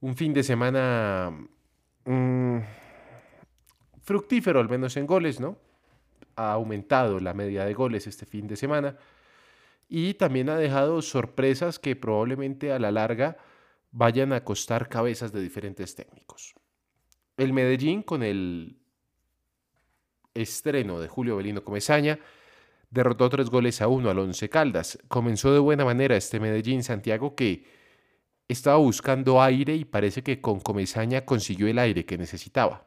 un 0.00 0.16
fin 0.16 0.32
de 0.32 0.42
semana 0.42 1.32
mm, 2.04 2.58
fructífero, 4.02 4.60
al 4.60 4.68
menos 4.68 4.96
en 4.96 5.06
goles, 5.06 5.40
¿no? 5.40 5.58
Ha 6.36 6.52
aumentado 6.52 7.18
la 7.18 7.34
media 7.34 7.64
de 7.64 7.74
goles 7.74 8.06
este 8.06 8.26
fin 8.26 8.46
de 8.46 8.56
semana 8.56 8.96
y 9.88 10.14
también 10.14 10.48
ha 10.48 10.56
dejado 10.56 11.00
sorpresas 11.02 11.78
que 11.78 11.96
probablemente 11.96 12.72
a 12.72 12.78
la 12.78 12.90
larga 12.90 13.36
vayan 13.92 14.32
a 14.32 14.44
costar 14.44 14.88
cabezas 14.88 15.32
de 15.32 15.40
diferentes 15.40 15.94
técnicos. 15.94 16.54
El 17.36 17.52
Medellín 17.52 18.02
con 18.02 18.22
el 18.22 18.78
estreno 20.34 21.00
de 21.00 21.08
Julio 21.08 21.36
Belino 21.36 21.64
Comesaña 21.64 22.18
derrotó 22.90 23.28
tres 23.28 23.50
goles 23.50 23.80
a 23.80 23.88
uno 23.88 24.10
al 24.10 24.18
Once 24.18 24.48
Caldas. 24.48 24.98
Comenzó 25.08 25.52
de 25.52 25.58
buena 25.58 25.84
manera 25.84 26.16
este 26.16 26.40
Medellín 26.40 26.82
Santiago 26.82 27.34
que 27.34 27.64
estaba 28.48 28.76
buscando 28.76 29.42
aire 29.42 29.74
y 29.74 29.84
parece 29.84 30.22
que 30.22 30.40
con 30.40 30.60
Comesaña 30.60 31.24
consiguió 31.24 31.68
el 31.68 31.78
aire 31.78 32.04
que 32.04 32.18
necesitaba. 32.18 32.86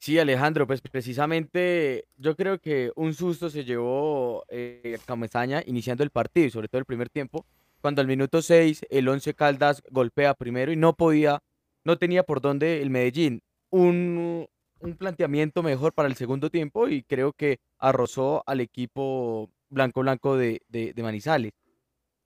Sí, 0.00 0.18
Alejandro, 0.18 0.66
pues 0.66 0.80
precisamente 0.80 2.06
yo 2.16 2.34
creo 2.34 2.58
que 2.58 2.90
un 2.96 3.12
susto 3.12 3.50
se 3.50 3.64
llevó 3.64 4.44
eh, 4.48 4.98
Camezaña 5.04 5.62
iniciando 5.66 6.02
el 6.02 6.08
partido 6.08 6.48
sobre 6.48 6.68
todo 6.68 6.78
el 6.78 6.86
primer 6.86 7.10
tiempo, 7.10 7.44
cuando 7.82 8.00
al 8.00 8.06
minuto 8.06 8.40
6 8.40 8.86
el 8.88 9.08
Once 9.08 9.34
Caldas 9.34 9.82
golpea 9.90 10.32
primero 10.32 10.72
y 10.72 10.76
no 10.76 10.94
podía, 10.94 11.42
no 11.84 11.98
tenía 11.98 12.22
por 12.22 12.40
dónde 12.40 12.80
el 12.80 12.88
Medellín. 12.88 13.42
Un, 13.68 14.48
un 14.78 14.96
planteamiento 14.96 15.62
mejor 15.62 15.92
para 15.92 16.08
el 16.08 16.16
segundo 16.16 16.48
tiempo 16.48 16.88
y 16.88 17.02
creo 17.02 17.34
que 17.34 17.60
arrozó 17.78 18.42
al 18.46 18.60
equipo 18.60 19.50
blanco-blanco 19.68 20.34
de, 20.38 20.62
de, 20.68 20.94
Manizales. 21.02 21.52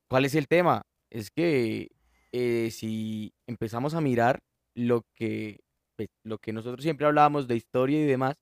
¿Cuál 0.06 0.26
es 0.26 0.36
el 0.36 0.46
tema? 0.46 0.86
Es 1.10 1.32
que 1.32 1.90
eh, 2.30 2.70
si 2.70 3.34
empezamos 3.48 3.94
a 3.94 4.00
mirar 4.00 4.44
lo 4.76 5.04
que 5.16 5.63
pues, 5.96 6.08
lo 6.22 6.38
que 6.38 6.52
nosotros 6.52 6.82
siempre 6.82 7.06
hablábamos 7.06 7.48
de 7.48 7.56
historia 7.56 8.00
y 8.00 8.04
demás, 8.04 8.36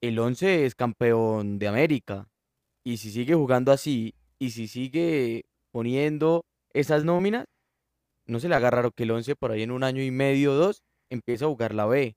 el 0.00 0.18
11 0.18 0.66
es 0.66 0.74
campeón 0.74 1.58
de 1.58 1.68
América. 1.68 2.28
Y 2.84 2.96
si 2.96 3.10
sigue 3.10 3.34
jugando 3.34 3.72
así, 3.72 4.14
y 4.38 4.50
si 4.50 4.66
sigue 4.66 5.44
poniendo 5.70 6.44
esas 6.74 7.04
nóminas, 7.04 7.46
no 8.26 8.40
se 8.40 8.48
le 8.48 8.54
haga 8.54 8.70
raro 8.70 8.90
que 8.90 9.04
el 9.04 9.12
11 9.12 9.36
por 9.36 9.52
ahí 9.52 9.62
en 9.62 9.70
un 9.70 9.84
año 9.84 10.02
y 10.02 10.10
medio 10.10 10.52
o 10.52 10.56
dos 10.56 10.82
empiece 11.10 11.44
a 11.44 11.48
jugar 11.48 11.74
la 11.74 11.86
B. 11.86 12.16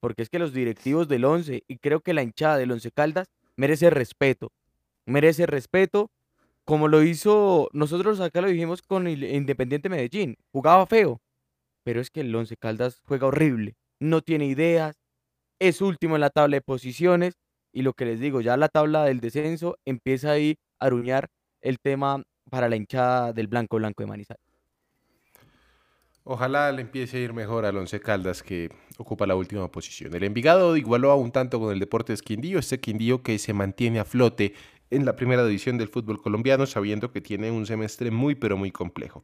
Porque 0.00 0.22
es 0.22 0.28
que 0.28 0.38
los 0.38 0.52
directivos 0.52 1.08
del 1.08 1.24
11 1.24 1.62
y 1.66 1.78
creo 1.78 2.00
que 2.00 2.14
la 2.14 2.22
hinchada 2.22 2.58
del 2.58 2.72
11 2.72 2.90
Caldas 2.92 3.28
merece 3.56 3.90
respeto. 3.90 4.52
Merece 5.06 5.46
respeto 5.46 6.10
como 6.64 6.88
lo 6.88 7.02
hizo, 7.02 7.68
nosotros 7.72 8.20
acá 8.20 8.40
lo 8.40 8.48
dijimos 8.48 8.82
con 8.82 9.06
Independiente 9.06 9.88
Medellín. 9.88 10.36
Jugaba 10.50 10.86
feo, 10.86 11.20
pero 11.84 12.00
es 12.00 12.10
que 12.10 12.22
el 12.22 12.34
Once 12.34 12.56
Caldas 12.56 13.00
juega 13.04 13.26
horrible, 13.26 13.76
no 14.00 14.22
tiene 14.22 14.46
ideas, 14.46 14.96
es 15.60 15.80
último 15.80 16.16
en 16.16 16.22
la 16.22 16.30
tabla 16.30 16.56
de 16.56 16.62
posiciones 16.62 17.34
y 17.72 17.82
lo 17.82 17.92
que 17.92 18.04
les 18.04 18.20
digo, 18.20 18.40
ya 18.40 18.56
la 18.56 18.68
tabla 18.68 19.04
del 19.04 19.20
descenso 19.20 19.78
empieza 19.84 20.32
ahí 20.32 20.56
a 20.78 20.86
aruñar 20.86 21.28
el 21.60 21.78
tema 21.78 22.22
para 22.50 22.68
la 22.68 22.76
hinchada 22.76 23.32
del 23.32 23.48
blanco 23.48 23.76
blanco 23.76 24.02
de 24.02 24.06
Manizales. 24.08 24.44
Ojalá 26.26 26.72
le 26.72 26.80
empiece 26.80 27.18
a 27.18 27.20
ir 27.20 27.34
mejor 27.34 27.66
al 27.66 27.76
Once 27.76 28.00
Caldas 28.00 28.42
que 28.42 28.70
ocupa 28.96 29.26
la 29.26 29.36
última 29.36 29.70
posición. 29.70 30.14
El 30.14 30.24
Envigado 30.24 30.76
igualó 30.76 31.10
a 31.10 31.16
un 31.16 31.30
tanto 31.30 31.60
con 31.60 31.70
el 31.70 31.78
Deportes 31.78 32.22
Quindío, 32.22 32.58
este 32.58 32.80
Quindío 32.80 33.22
que 33.22 33.38
se 33.38 33.52
mantiene 33.52 34.00
a 34.00 34.06
flote 34.06 34.54
en 34.90 35.04
la 35.04 35.16
primera 35.16 35.44
división 35.44 35.76
del 35.76 35.88
fútbol 35.88 36.22
colombiano 36.22 36.64
sabiendo 36.64 37.12
que 37.12 37.20
tiene 37.20 37.50
un 37.50 37.66
semestre 37.66 38.10
muy 38.10 38.34
pero 38.36 38.56
muy 38.56 38.70
complejo. 38.70 39.22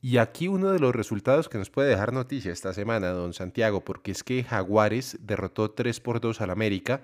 Y 0.00 0.18
aquí 0.18 0.46
uno 0.46 0.70
de 0.70 0.78
los 0.78 0.94
resultados 0.94 1.48
que 1.48 1.58
nos 1.58 1.70
puede 1.70 1.90
dejar 1.90 2.12
noticia 2.12 2.52
esta 2.52 2.72
semana, 2.72 3.08
don 3.08 3.34
Santiago, 3.34 3.84
porque 3.84 4.12
es 4.12 4.22
que 4.22 4.44
Jaguares 4.44 5.18
derrotó 5.20 5.72
3 5.72 5.98
por 6.00 6.20
2 6.20 6.40
al 6.40 6.50
América. 6.50 7.02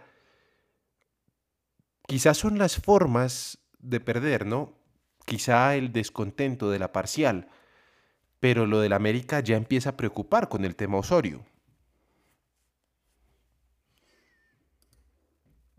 Quizás 2.06 2.36
son 2.36 2.56
las 2.56 2.76
formas 2.76 3.58
de 3.80 3.98
perder, 3.98 4.46
¿no? 4.46 4.78
Quizá 5.26 5.74
el 5.74 5.92
descontento 5.92 6.70
de 6.70 6.78
la 6.78 6.92
parcial, 6.92 7.48
pero 8.38 8.66
lo 8.66 8.78
del 8.80 8.92
América 8.92 9.40
ya 9.40 9.56
empieza 9.56 9.90
a 9.90 9.96
preocupar 9.96 10.48
con 10.48 10.64
el 10.64 10.76
tema 10.76 10.98
Osorio. 10.98 11.44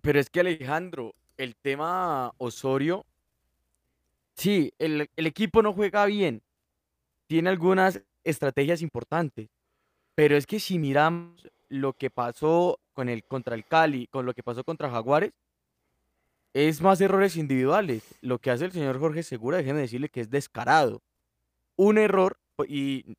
Pero 0.02 0.20
es 0.20 0.30
que 0.30 0.42
Alejandro, 0.42 1.16
el 1.38 1.56
tema 1.56 2.34
Osorio, 2.38 3.06
sí, 4.36 4.74
el, 4.80 5.10
el 5.16 5.28
equipo 5.28 5.62
no 5.62 5.74
juega 5.74 6.06
bien, 6.06 6.44
tiene 7.28 7.50
algunas 7.50 8.02
estrategias 8.24 8.82
importantes, 8.82 9.50
pero 10.16 10.38
es 10.38 10.48
que 10.48 10.60
si 10.60 10.80
miramos 10.80 11.48
lo 11.70 11.94
que 11.94 12.10
pasó 12.10 12.80
con 12.94 13.10
el, 13.10 13.24
contra 13.24 13.56
el 13.56 13.66
Cali, 13.66 14.08
con 14.08 14.26
lo 14.26 14.34
que 14.34 14.44
pasó 14.44 14.64
contra 14.64 14.90
Jaguares, 14.90 15.32
es 16.54 16.82
más 16.82 17.02
errores 17.02 17.36
individuales. 17.36 18.04
Lo 18.22 18.40
que 18.40 18.50
hace 18.50 18.66
el 18.66 18.72
señor 18.72 18.98
Jorge 18.98 19.24
Segura, 19.24 19.58
déjeme 19.58 19.82
decirle 19.82 20.10
que 20.10 20.22
es 20.22 20.30
descarado. 20.30 21.02
Un 21.76 21.98
error, 21.98 22.38
y 22.68 23.18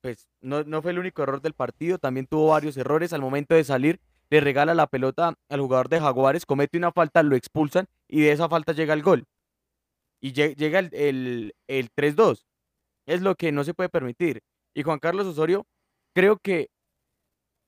pues 0.00 0.28
no, 0.40 0.64
no 0.64 0.82
fue 0.82 0.90
el 0.90 0.98
único 0.98 1.22
error 1.22 1.40
del 1.40 1.52
partido, 1.52 1.98
también 1.98 2.26
tuvo 2.26 2.48
varios 2.48 2.76
errores 2.76 3.12
al 3.12 3.20
momento 3.20 3.54
de 3.54 3.62
salir. 3.62 4.00
Le 4.30 4.40
regala 4.40 4.74
la 4.74 4.88
pelota 4.88 5.38
al 5.48 5.60
jugador 5.60 5.88
de 5.88 6.00
Jaguares, 6.00 6.44
comete 6.44 6.76
una 6.76 6.90
falta, 6.90 7.22
lo 7.22 7.36
expulsan 7.36 7.86
y 8.08 8.22
de 8.22 8.32
esa 8.32 8.48
falta 8.48 8.72
llega 8.72 8.94
el 8.94 9.02
gol. 9.02 9.26
Y 10.20 10.32
llega 10.32 10.78
el, 10.78 10.90
el, 10.92 11.54
el 11.68 11.90
3-2. 11.94 12.44
Es 13.06 13.22
lo 13.22 13.34
que 13.34 13.52
no 13.52 13.64
se 13.64 13.74
puede 13.74 13.88
permitir. 13.88 14.40
Y 14.74 14.82
Juan 14.82 14.98
Carlos 14.98 15.26
Osorio, 15.26 15.66
creo 16.14 16.38
que, 16.38 16.68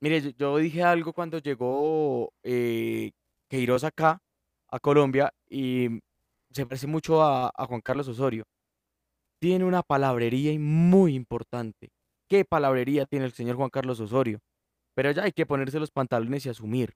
mire, 0.00 0.34
yo, 0.34 0.56
dije 0.58 0.82
algo 0.82 1.12
cuando 1.12 1.38
llegó 1.38 2.32
eh, 2.42 3.12
Queiroz 3.48 3.84
acá, 3.84 4.20
a 4.68 4.78
Colombia, 4.80 5.32
y 5.48 6.00
se 6.50 6.66
parece 6.66 6.86
mucho 6.86 7.22
a, 7.22 7.50
Juan 7.66 7.80
Carlos 7.80 8.08
Osorio. 8.08 8.44
Tiene 9.40 9.64
una 9.64 9.82
palabrería 9.82 10.58
muy 10.58 11.14
importante. 11.14 11.90
¿Qué 12.28 12.44
palabrería 12.44 13.06
tiene 13.06 13.26
el 13.26 13.32
señor 13.32 13.56
Juan 13.56 13.70
Carlos 13.70 14.00
Osorio? 14.00 14.40
Pero 14.94 15.10
ya 15.10 15.24
hay 15.24 15.32
que 15.32 15.46
ponerse 15.46 15.80
los 15.80 15.90
pantalones 15.90 16.46
y 16.46 16.48
asumir. 16.48 16.94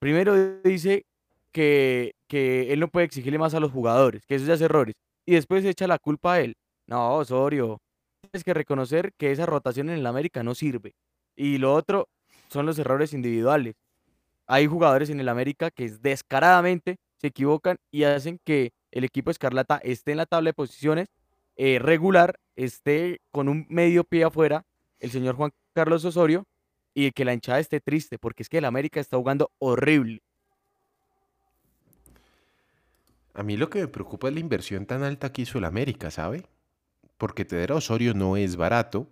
Primero 0.00 0.60
dice 0.62 1.06
que, 1.52 2.14
que 2.28 2.72
él 2.72 2.80
no 2.80 2.88
puede 2.88 3.06
exigirle 3.06 3.38
más 3.38 3.54
a 3.54 3.60
los 3.60 3.70
jugadores, 3.70 4.24
que 4.26 4.34
eso 4.34 4.46
ya 4.46 4.54
es 4.54 4.60
errores. 4.60 4.94
Y 5.26 5.34
después 5.34 5.64
echa 5.64 5.86
la 5.86 5.98
culpa 5.98 6.34
a 6.34 6.40
él. 6.40 6.56
No, 6.86 7.16
Osorio, 7.16 7.80
tienes 8.20 8.44
que 8.44 8.54
reconocer 8.54 9.12
que 9.16 9.32
esa 9.32 9.46
rotación 9.46 9.90
en 9.90 9.98
el 9.98 10.06
América 10.06 10.42
no 10.42 10.54
sirve. 10.54 10.94
Y 11.34 11.58
lo 11.58 11.74
otro 11.74 12.08
son 12.48 12.66
los 12.66 12.78
errores 12.78 13.12
individuales. 13.12 13.74
Hay 14.46 14.66
jugadores 14.66 15.10
en 15.10 15.20
el 15.20 15.28
América 15.28 15.70
que 15.70 15.90
descaradamente 15.90 16.98
se 17.16 17.28
equivocan 17.28 17.78
y 17.90 18.04
hacen 18.04 18.38
que 18.44 18.72
el 18.92 19.04
equipo 19.04 19.30
Escarlata 19.30 19.78
esté 19.78 20.12
en 20.12 20.18
la 20.18 20.26
tabla 20.26 20.50
de 20.50 20.54
posiciones 20.54 21.08
eh, 21.56 21.78
regular, 21.80 22.38
esté 22.54 23.20
con 23.32 23.48
un 23.48 23.66
medio 23.68 24.04
pie 24.04 24.24
afuera, 24.24 24.64
el 25.00 25.10
señor 25.10 25.34
Juan 25.34 25.50
Carlos 25.74 26.04
Osorio, 26.04 26.44
y 26.94 27.10
que 27.10 27.24
la 27.24 27.34
hinchada 27.34 27.58
esté 27.58 27.80
triste, 27.80 28.18
porque 28.18 28.42
es 28.42 28.48
que 28.48 28.58
el 28.58 28.64
América 28.64 29.00
está 29.00 29.16
jugando 29.16 29.50
horrible. 29.58 30.22
A 33.34 33.42
mí 33.42 33.56
lo 33.56 33.68
que 33.68 33.80
me 33.80 33.88
preocupa 33.88 34.28
es 34.28 34.34
la 34.34 34.40
inversión 34.40 34.86
tan 34.86 35.02
alta 35.02 35.30
que 35.32 35.42
hizo 35.42 35.58
el 35.58 35.64
América, 35.64 36.10
¿sabe? 36.10 36.44
Porque 37.18 37.44
tener 37.44 37.72
a 37.72 37.76
Osorio 37.76 38.14
no 38.14 38.36
es 38.36 38.56
barato. 38.56 39.10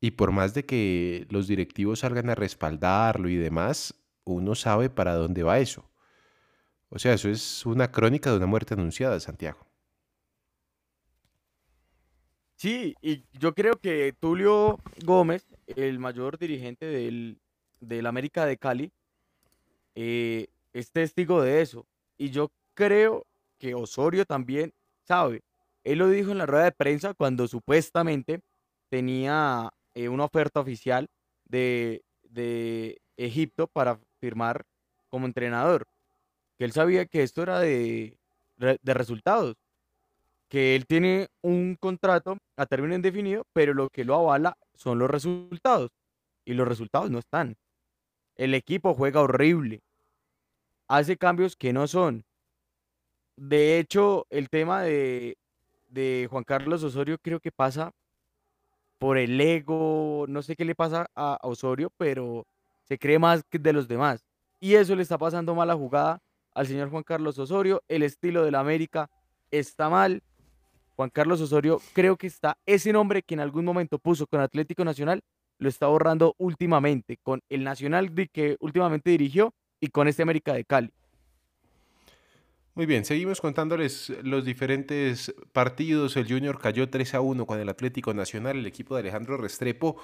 Y 0.00 0.12
por 0.12 0.32
más 0.32 0.54
de 0.54 0.66
que 0.66 1.26
los 1.30 1.46
directivos 1.46 2.00
salgan 2.00 2.28
a 2.30 2.34
respaldarlo 2.34 3.28
y 3.28 3.36
demás, 3.36 3.94
uno 4.24 4.54
sabe 4.54 4.90
para 4.90 5.14
dónde 5.14 5.42
va 5.42 5.60
eso. 5.60 5.88
O 6.88 6.98
sea, 6.98 7.14
eso 7.14 7.28
es 7.28 7.64
una 7.64 7.90
crónica 7.90 8.30
de 8.30 8.36
una 8.36 8.46
muerte 8.46 8.74
anunciada, 8.74 9.18
Santiago. 9.20 9.66
Sí, 12.56 12.94
y 13.00 13.24
yo 13.32 13.54
creo 13.54 13.74
que 13.80 14.14
Tulio 14.20 14.78
Gómez, 15.04 15.46
el 15.66 15.98
mayor 15.98 16.38
dirigente 16.38 16.86
del, 16.86 17.40
del 17.80 18.06
América 18.06 18.46
de 18.46 18.56
Cali, 18.56 18.92
eh, 19.94 20.48
es 20.72 20.92
testigo 20.92 21.42
de 21.42 21.62
eso. 21.62 21.86
Y 22.18 22.30
yo 22.30 22.52
creo 22.74 23.26
que 23.58 23.74
Osorio 23.74 24.24
también 24.24 24.72
sabe. 25.04 25.42
Él 25.84 25.98
lo 25.98 26.08
dijo 26.08 26.30
en 26.30 26.38
la 26.38 26.46
rueda 26.46 26.64
de 26.64 26.72
prensa 26.72 27.14
cuando 27.14 27.48
supuestamente 27.48 28.40
tenía 28.88 29.70
eh, 29.94 30.08
una 30.08 30.24
oferta 30.24 30.60
oficial 30.60 31.08
de, 31.44 32.02
de 32.22 33.00
Egipto 33.16 33.66
para 33.66 33.98
firmar 34.20 34.64
como 35.08 35.26
entrenador. 35.26 35.86
Que 36.58 36.64
él 36.64 36.72
sabía 36.72 37.06
que 37.06 37.22
esto 37.22 37.42
era 37.42 37.58
de, 37.60 38.16
de 38.56 38.94
resultados 38.94 39.56
que 40.52 40.76
él 40.76 40.84
tiene 40.84 41.28
un 41.40 41.76
contrato 41.80 42.36
a 42.58 42.66
término 42.66 42.94
indefinido, 42.94 43.46
pero 43.54 43.72
lo 43.72 43.88
que 43.88 44.04
lo 44.04 44.16
avala 44.16 44.58
son 44.74 44.98
los 44.98 45.10
resultados. 45.10 45.90
Y 46.44 46.52
los 46.52 46.68
resultados 46.68 47.10
no 47.10 47.20
están. 47.20 47.56
El 48.36 48.52
equipo 48.52 48.92
juega 48.92 49.22
horrible. 49.22 49.80
Hace 50.88 51.16
cambios 51.16 51.56
que 51.56 51.72
no 51.72 51.86
son. 51.86 52.26
De 53.34 53.78
hecho, 53.78 54.26
el 54.28 54.50
tema 54.50 54.82
de, 54.82 55.38
de 55.92 56.26
Juan 56.30 56.44
Carlos 56.44 56.82
Osorio 56.82 57.18
creo 57.18 57.38
que 57.38 57.52
pasa 57.52 57.92
por 58.98 59.18
el 59.18 59.40
ego, 59.40 60.26
no 60.28 60.42
sé 60.42 60.56
qué 60.56 60.64
le 60.64 60.74
pasa 60.74 61.06
a, 61.14 61.38
Osorio, 61.42 61.90
pero 61.96 62.46
se 62.84 62.98
cree 62.98 63.18
más 63.18 63.42
que 63.44 63.58
de 63.58 63.72
los 63.72 63.88
demás. 63.88 64.24
Y 64.60 64.74
eso 64.74 64.94
le 64.94 65.02
está 65.02 65.18
pasando 65.18 65.54
mala 65.54 65.74
jugada 65.74 66.20
al 66.54 66.66
señor 66.66 66.88
Juan 66.88 67.02
Carlos 67.02 67.38
Osorio. 67.38 67.82
El 67.88 68.04
estilo 68.04 68.44
de 68.44 68.52
la 68.52 68.60
América 68.60 69.10
está 69.50 69.88
mal. 69.88 70.22
Juan 70.94 71.10
Carlos 71.10 71.40
Osorio, 71.40 71.80
creo 71.94 72.16
que 72.16 72.28
está 72.28 72.58
ese 72.64 72.92
nombre 72.92 73.22
que 73.22 73.34
en 73.34 73.40
algún 73.40 73.64
momento 73.64 73.98
puso 73.98 74.26
con 74.26 74.40
Atlético 74.40 74.84
Nacional, 74.84 75.22
lo 75.58 75.68
está 75.68 75.86
borrando 75.88 76.34
últimamente 76.38 77.18
con 77.22 77.42
el 77.48 77.64
Nacional 77.64 78.12
que 78.32 78.56
últimamente 78.60 79.10
dirigió 79.10 79.52
y 79.80 79.88
con 79.88 80.06
este 80.06 80.22
América 80.22 80.52
de 80.52 80.64
Cali. 80.64 80.92
Muy 82.74 82.86
bien, 82.86 83.04
seguimos 83.04 83.42
contándoles 83.42 84.10
los 84.22 84.46
diferentes 84.46 85.34
partidos. 85.52 86.16
El 86.16 86.26
Junior 86.26 86.58
cayó 86.58 86.88
3 86.88 87.14
a 87.16 87.20
1 87.20 87.44
con 87.44 87.60
el 87.60 87.68
Atlético 87.68 88.14
Nacional. 88.14 88.56
El 88.56 88.64
equipo 88.64 88.94
de 88.94 89.00
Alejandro 89.00 89.36
Restrepo 89.36 90.00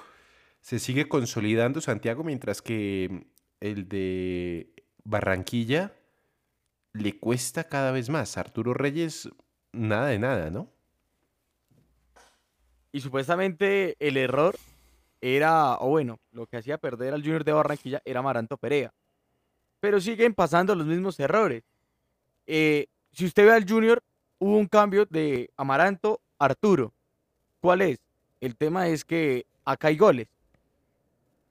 se 0.61 0.79
sigue 0.79 1.09
consolidando, 1.09 1.81
Santiago, 1.81 2.25
mientras 2.25 2.61
que 2.61 3.27
el 3.61 3.89
de 3.89 4.75
Barranquilla 5.03 5.95
le 6.93 7.19
cuesta 7.19 7.65
cada 7.65 7.91
vez 7.91 8.11
más. 8.11 8.37
Arturo 8.37 8.75
Reyes, 8.75 9.31
nada 9.73 10.09
de 10.09 10.19
nada, 10.19 10.51
¿no? 10.51 10.71
Y 12.93 13.01
supuestamente 13.01 13.97
el 13.99 14.19
error 14.19 14.57
era, 15.23 15.77
o 15.77 15.89
bueno, 15.89 16.21
lo 16.33 16.47
que 16.47 16.59
hacía 16.59 16.77
perder 16.77 17.15
al 17.15 17.23
Junior 17.23 17.45
de 17.45 17.53
Barranquilla 17.53 18.03
era 18.05 18.21
Maranto 18.21 18.59
Perea. 18.59 18.93
Pero 19.81 20.03
siguen 20.03 20.35
pasando 20.35 20.75
los 20.75 20.87
mismos 20.87 21.19
errores. 21.19 21.65
Eh, 22.51 22.87
si 23.13 23.27
usted 23.27 23.45
ve 23.45 23.53
al 23.53 23.69
Junior, 23.69 24.03
hubo 24.39 24.57
un 24.57 24.67
cambio 24.67 25.05
de 25.05 25.51
Amaranto 25.57 26.21
a 26.39 26.47
Arturo. 26.47 26.95
¿Cuál 27.61 27.83
es? 27.83 27.99
El 28.41 28.57
tema 28.57 28.89
es 28.89 29.05
que 29.05 29.45
acá 29.67 29.89
hay 29.89 29.99
goles. 29.99 30.29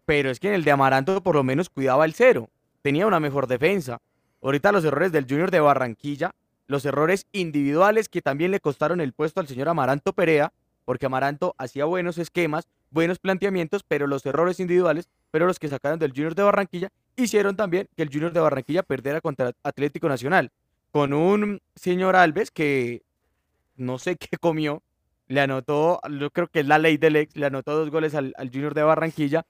Pero 0.05 0.31
es 0.31 0.39
que 0.39 0.47
en 0.47 0.55
el 0.55 0.63
de 0.63 0.71
Amaranto 0.71 1.21
por 1.21 1.35
lo 1.35 1.43
menos 1.43 1.69
cuidaba 1.69 2.03
el 2.03 2.13
cero. 2.13 2.49
Tenía 2.81 3.05
una 3.05 3.19
mejor 3.19 3.45
defensa. 3.45 4.01
Ahorita 4.41 4.71
los 4.71 4.83
errores 4.85 5.11
del 5.11 5.25
Junior 5.25 5.51
de 5.51 5.59
Barranquilla, 5.59 6.33
los 6.65 6.83
errores 6.83 7.27
individuales 7.31 8.09
que 8.09 8.23
también 8.23 8.49
le 8.49 8.59
costaron 8.59 8.99
el 8.99 9.13
puesto 9.13 9.39
al 9.39 9.47
señor 9.47 9.69
Amaranto 9.69 10.13
Perea, 10.13 10.51
porque 10.83 11.05
Amaranto 11.05 11.53
hacía 11.59 11.85
buenos 11.85 12.17
esquemas, 12.17 12.67
buenos 12.89 13.19
planteamientos, 13.19 13.83
pero 13.83 14.07
los 14.07 14.25
errores 14.25 14.59
individuales, 14.59 15.09
pero 15.29 15.45
los 15.45 15.59
que 15.59 15.67
sacaron 15.67 15.99
del 15.99 16.11
Junior 16.11 16.33
de 16.33 16.43
Barranquilla, 16.43 16.89
hicieron 17.15 17.55
también 17.55 17.87
que 17.95 18.01
el 18.01 18.09
Junior 18.09 18.31
de 18.31 18.39
Barranquilla 18.39 18.81
perdiera 18.81 19.21
contra 19.21 19.51
Atlético 19.63 20.07
Nacional, 20.07 20.51
con 20.91 21.13
un 21.13 21.61
señor 21.75 22.15
Alves 22.15 22.51
que 22.51 23.03
no 23.75 23.99
sé 23.99 24.15
qué 24.17 24.37
comió, 24.37 24.83
le 25.27 25.41
anotó, 25.41 25.99
yo 26.09 26.29
creo 26.31 26.47
que 26.47 26.61
es 26.61 26.67
la 26.67 26.79
ley 26.79 26.97
del 26.97 27.17
ex, 27.17 27.35
le 27.35 27.45
anotó 27.45 27.75
dos 27.75 27.89
goles 27.89 28.15
al, 28.15 28.33
al 28.37 28.49
Junior 28.49 28.73
de 28.73 28.83
Barranquilla, 28.83 29.45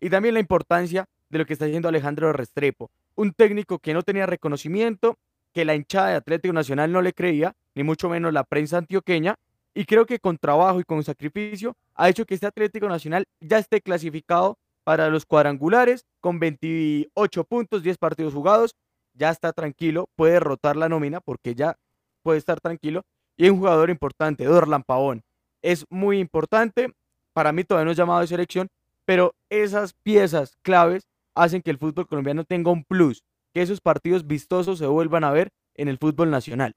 y 0.00 0.10
también 0.10 0.34
la 0.34 0.40
importancia 0.40 1.08
de 1.28 1.38
lo 1.38 1.46
que 1.46 1.52
está 1.52 1.66
haciendo 1.66 1.88
Alejandro 1.88 2.32
Restrepo, 2.32 2.90
un 3.14 3.32
técnico 3.32 3.78
que 3.78 3.94
no 3.94 4.02
tenía 4.02 4.26
reconocimiento, 4.26 5.18
que 5.52 5.64
la 5.64 5.74
hinchada 5.74 6.08
de 6.08 6.16
Atlético 6.16 6.52
Nacional 6.52 6.90
no 6.90 7.02
le 7.02 7.12
creía, 7.12 7.54
ni 7.74 7.82
mucho 7.82 8.08
menos 8.08 8.32
la 8.32 8.44
prensa 8.44 8.78
antioqueña, 8.78 9.36
y 9.74 9.84
creo 9.84 10.06
que 10.06 10.18
con 10.18 10.36
trabajo 10.36 10.80
y 10.80 10.84
con 10.84 11.02
sacrificio 11.04 11.76
ha 11.94 12.08
hecho 12.08 12.26
que 12.26 12.34
este 12.34 12.46
Atlético 12.46 12.88
Nacional 12.88 13.26
ya 13.40 13.58
esté 13.58 13.80
clasificado 13.80 14.58
para 14.84 15.08
los 15.08 15.26
cuadrangulares 15.26 16.06
con 16.20 16.40
28 16.40 17.44
puntos, 17.44 17.82
10 17.82 17.98
partidos 17.98 18.34
jugados. 18.34 18.74
Ya 19.14 19.30
está 19.30 19.52
tranquilo, 19.52 20.08
puede 20.16 20.40
rotar 20.40 20.76
la 20.76 20.88
nómina 20.88 21.20
porque 21.20 21.54
ya 21.54 21.76
puede 22.22 22.38
estar 22.38 22.60
tranquilo. 22.60 23.02
Y 23.36 23.48
un 23.48 23.58
jugador 23.58 23.90
importante, 23.90 24.44
Dorlan 24.44 24.82
Pavón. 24.82 25.22
Es 25.62 25.86
muy 25.90 26.18
importante. 26.18 26.94
Para 27.32 27.52
mí 27.52 27.64
todavía 27.64 27.86
no 27.86 27.90
es 27.92 27.96
llamado 27.96 28.20
de 28.20 28.26
selección, 28.26 28.68
pero 29.04 29.34
esas 29.48 29.92
piezas 29.94 30.56
claves 30.62 31.08
hacen 31.34 31.62
que 31.62 31.70
el 31.70 31.78
fútbol 31.78 32.06
colombiano 32.06 32.44
tenga 32.44 32.70
un 32.70 32.84
plus, 32.84 33.22
que 33.52 33.62
esos 33.62 33.80
partidos 33.80 34.26
vistosos 34.26 34.78
se 34.78 34.86
vuelvan 34.86 35.24
a 35.24 35.30
ver 35.30 35.50
en 35.74 35.88
el 35.88 35.98
fútbol 35.98 36.30
nacional. 36.30 36.74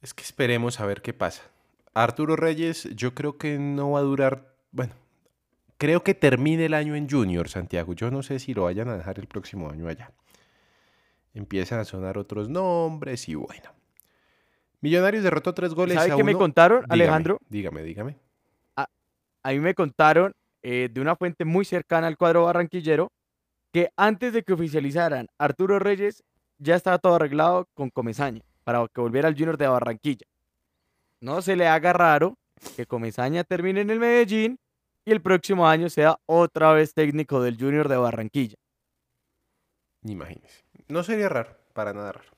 Es 0.00 0.14
que 0.14 0.22
esperemos 0.22 0.80
a 0.80 0.86
ver 0.86 1.02
qué 1.02 1.12
pasa. 1.12 1.42
Arturo 1.94 2.36
Reyes, 2.36 2.88
yo 2.94 3.14
creo 3.14 3.38
que 3.38 3.58
no 3.58 3.92
va 3.92 4.00
a 4.00 4.02
durar, 4.02 4.54
bueno, 4.70 4.92
creo 5.78 6.02
que 6.02 6.14
termine 6.14 6.66
el 6.66 6.74
año 6.74 6.94
en 6.94 7.08
Junior, 7.08 7.48
Santiago. 7.48 7.94
Yo 7.94 8.10
no 8.10 8.22
sé 8.22 8.38
si 8.40 8.52
lo 8.52 8.64
vayan 8.64 8.88
a 8.88 8.96
dejar 8.96 9.18
el 9.18 9.26
próximo 9.26 9.70
año 9.70 9.88
allá. 9.88 10.10
Empiezan 11.32 11.78
a 11.78 11.84
sonar 11.84 12.18
otros 12.18 12.48
nombres 12.48 13.28
y 13.28 13.36
bueno. 13.36 13.70
Millonarios 14.80 15.24
derrotó 15.24 15.54
tres 15.54 15.74
goles 15.74 15.96
¿Sabe 15.96 16.14
qué 16.16 16.24
me 16.24 16.34
contaron, 16.34 16.84
Alejandro? 16.88 17.38
Dígame, 17.48 17.82
dígame. 17.82 18.16
A, 18.76 19.52
mí 19.52 19.60
me 19.60 19.74
contaron 19.74 20.34
eh, 20.62 20.90
de 20.92 21.00
una 21.00 21.16
fuente 21.16 21.44
muy 21.44 21.64
cercana 21.64 22.06
al 22.06 22.18
cuadro 22.18 22.44
barranquillero 22.44 23.10
que 23.72 23.90
antes 23.96 24.32
de 24.32 24.42
que 24.42 24.52
oficializaran 24.52 25.28
Arturo 25.38 25.78
Reyes, 25.78 26.22
ya 26.58 26.74
estaba 26.74 26.98
todo 26.98 27.14
arreglado 27.14 27.68
con 27.74 27.90
Comesaña 27.90 28.42
para 28.64 28.86
que 28.88 29.00
volviera 29.00 29.28
al 29.28 29.34
Junior 29.34 29.56
de 29.56 29.68
Barranquilla. 29.68 30.26
No 31.20 31.40
se 31.40 31.56
le 31.56 31.66
haga 31.66 31.92
raro 31.92 32.36
que 32.76 32.86
Comesaña 32.86 33.44
termine 33.44 33.80
en 33.80 33.90
el 33.90 34.00
Medellín 34.00 34.58
y 35.08 35.10
el 35.10 35.22
próximo 35.22 35.66
año 35.66 35.88
sea 35.88 36.18
otra 36.26 36.70
vez 36.74 36.92
técnico 36.92 37.42
del 37.42 37.56
Junior 37.56 37.88
de 37.88 37.96
Barranquilla. 37.96 38.56
Imagínese. 40.04 40.64
No 40.88 41.02
sería 41.02 41.30
raro, 41.30 41.56
para 41.72 41.94
nada 41.94 42.12
raro. 42.12 42.28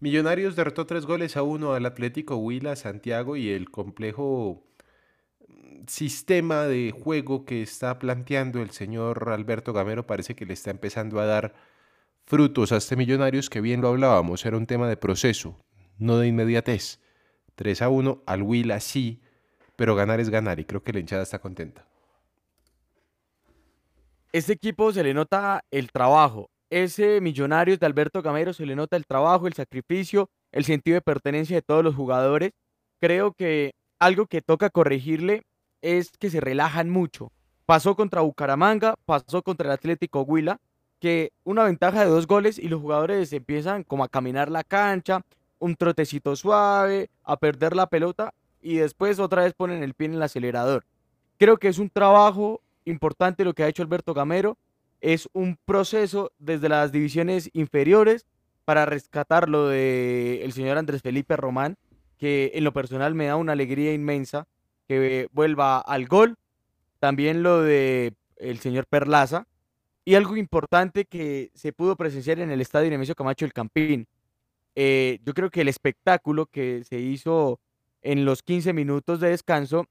Millonarios 0.00 0.56
derrotó 0.56 0.86
tres 0.86 1.06
goles 1.06 1.36
a 1.36 1.44
uno 1.44 1.74
al 1.74 1.86
Atlético 1.86 2.34
Huila, 2.34 2.74
Santiago 2.74 3.36
y 3.36 3.50
el 3.50 3.70
complejo 3.70 4.64
mm, 5.46 5.84
sistema 5.86 6.64
de 6.64 6.90
juego 6.90 7.44
que 7.44 7.62
está 7.62 8.00
planteando 8.00 8.60
el 8.62 8.70
señor 8.70 9.28
Alberto 9.28 9.72
Gamero 9.72 10.08
parece 10.08 10.34
que 10.34 10.46
le 10.46 10.54
está 10.54 10.72
empezando 10.72 11.20
a 11.20 11.26
dar 11.26 11.54
frutos 12.24 12.72
a 12.72 12.78
este 12.78 12.96
Millonarios 12.96 13.48
que 13.48 13.60
bien 13.60 13.80
lo 13.80 13.88
hablábamos, 13.88 14.44
era 14.44 14.56
un 14.56 14.66
tema 14.66 14.88
de 14.88 14.96
proceso, 14.96 15.56
no 15.98 16.18
de 16.18 16.26
inmediatez. 16.26 16.98
3 17.54 17.82
a 17.82 17.88
1 17.90 18.24
al 18.26 18.42
Huila 18.42 18.80
sí, 18.80 19.22
pero 19.80 19.94
ganar 19.94 20.20
es 20.20 20.28
ganar 20.28 20.60
y 20.60 20.66
creo 20.66 20.82
que 20.82 20.92
la 20.92 20.98
hinchada 20.98 21.22
está 21.22 21.38
contenta. 21.38 21.86
Este 24.30 24.52
equipo 24.52 24.92
se 24.92 25.02
le 25.02 25.14
nota 25.14 25.64
el 25.70 25.90
trabajo, 25.90 26.50
ese 26.68 27.22
Millonarios 27.22 27.80
de 27.80 27.86
Alberto 27.86 28.20
Gamero 28.20 28.52
se 28.52 28.66
le 28.66 28.76
nota 28.76 28.98
el 28.98 29.06
trabajo, 29.06 29.46
el 29.46 29.54
sacrificio, 29.54 30.28
el 30.52 30.66
sentido 30.66 30.96
de 30.96 31.00
pertenencia 31.00 31.56
de 31.56 31.62
todos 31.62 31.82
los 31.82 31.94
jugadores. 31.94 32.52
Creo 33.00 33.32
que 33.32 33.72
algo 33.98 34.26
que 34.26 34.42
toca 34.42 34.68
corregirle 34.68 35.44
es 35.80 36.10
que 36.10 36.28
se 36.28 36.42
relajan 36.42 36.90
mucho. 36.90 37.32
Pasó 37.64 37.96
contra 37.96 38.20
Bucaramanga, 38.20 38.96
pasó 39.06 39.42
contra 39.42 39.68
el 39.68 39.72
Atlético 39.72 40.20
Huila, 40.20 40.58
que 40.98 41.32
una 41.42 41.64
ventaja 41.64 42.00
de 42.00 42.10
dos 42.10 42.26
goles 42.26 42.58
y 42.58 42.68
los 42.68 42.82
jugadores 42.82 43.32
empiezan 43.32 43.84
como 43.84 44.04
a 44.04 44.08
caminar 44.08 44.50
la 44.50 44.62
cancha, 44.62 45.22
un 45.58 45.74
trotecito 45.74 46.36
suave, 46.36 47.08
a 47.24 47.38
perder 47.38 47.74
la 47.74 47.86
pelota 47.86 48.34
y 48.60 48.76
después 48.76 49.18
otra 49.18 49.44
vez 49.44 49.54
ponen 49.54 49.82
el 49.82 49.94
pie 49.94 50.06
en 50.08 50.14
el 50.14 50.22
acelerador. 50.22 50.84
Creo 51.38 51.58
que 51.58 51.68
es 51.68 51.78
un 51.78 51.90
trabajo 51.90 52.60
importante 52.84 53.44
lo 53.44 53.54
que 53.54 53.62
ha 53.62 53.68
hecho 53.68 53.82
Alberto 53.82 54.14
Gamero 54.14 54.56
es 55.00 55.28
un 55.32 55.58
proceso 55.64 56.32
desde 56.38 56.68
las 56.68 56.92
divisiones 56.92 57.50
inferiores 57.52 58.26
para 58.64 58.86
rescatar 58.86 59.48
lo 59.48 59.68
del 59.68 60.42
el 60.42 60.52
señor 60.52 60.78
Andrés 60.78 61.02
Felipe 61.02 61.36
Román, 61.36 61.76
que 62.18 62.52
en 62.54 62.64
lo 62.64 62.72
personal 62.72 63.14
me 63.14 63.26
da 63.26 63.36
una 63.36 63.52
alegría 63.52 63.92
inmensa 63.94 64.46
que 64.86 65.28
vuelva 65.32 65.80
al 65.80 66.06
gol. 66.06 66.36
También 66.98 67.42
lo 67.42 67.62
de 67.62 68.12
el 68.36 68.58
señor 68.58 68.86
Perlaza. 68.86 69.46
Y 70.04 70.14
algo 70.14 70.36
importante 70.36 71.04
que 71.04 71.50
se 71.54 71.72
pudo 71.72 71.96
presenciar 71.96 72.40
en 72.40 72.50
el 72.50 72.60
estadio 72.60 72.90
Nemesio 72.90 73.14
Camacho 73.14 73.44
del 73.44 73.52
Campín. 73.52 74.06
Eh, 74.74 75.18
yo 75.24 75.34
creo 75.34 75.50
que 75.50 75.62
el 75.62 75.68
espectáculo 75.68 76.46
que 76.46 76.84
se 76.84 76.98
hizo 76.98 77.58
en 78.02 78.24
los 78.24 78.42
15 78.42 78.72
minutos 78.72 79.20
de 79.20 79.30
descanso 79.30 79.86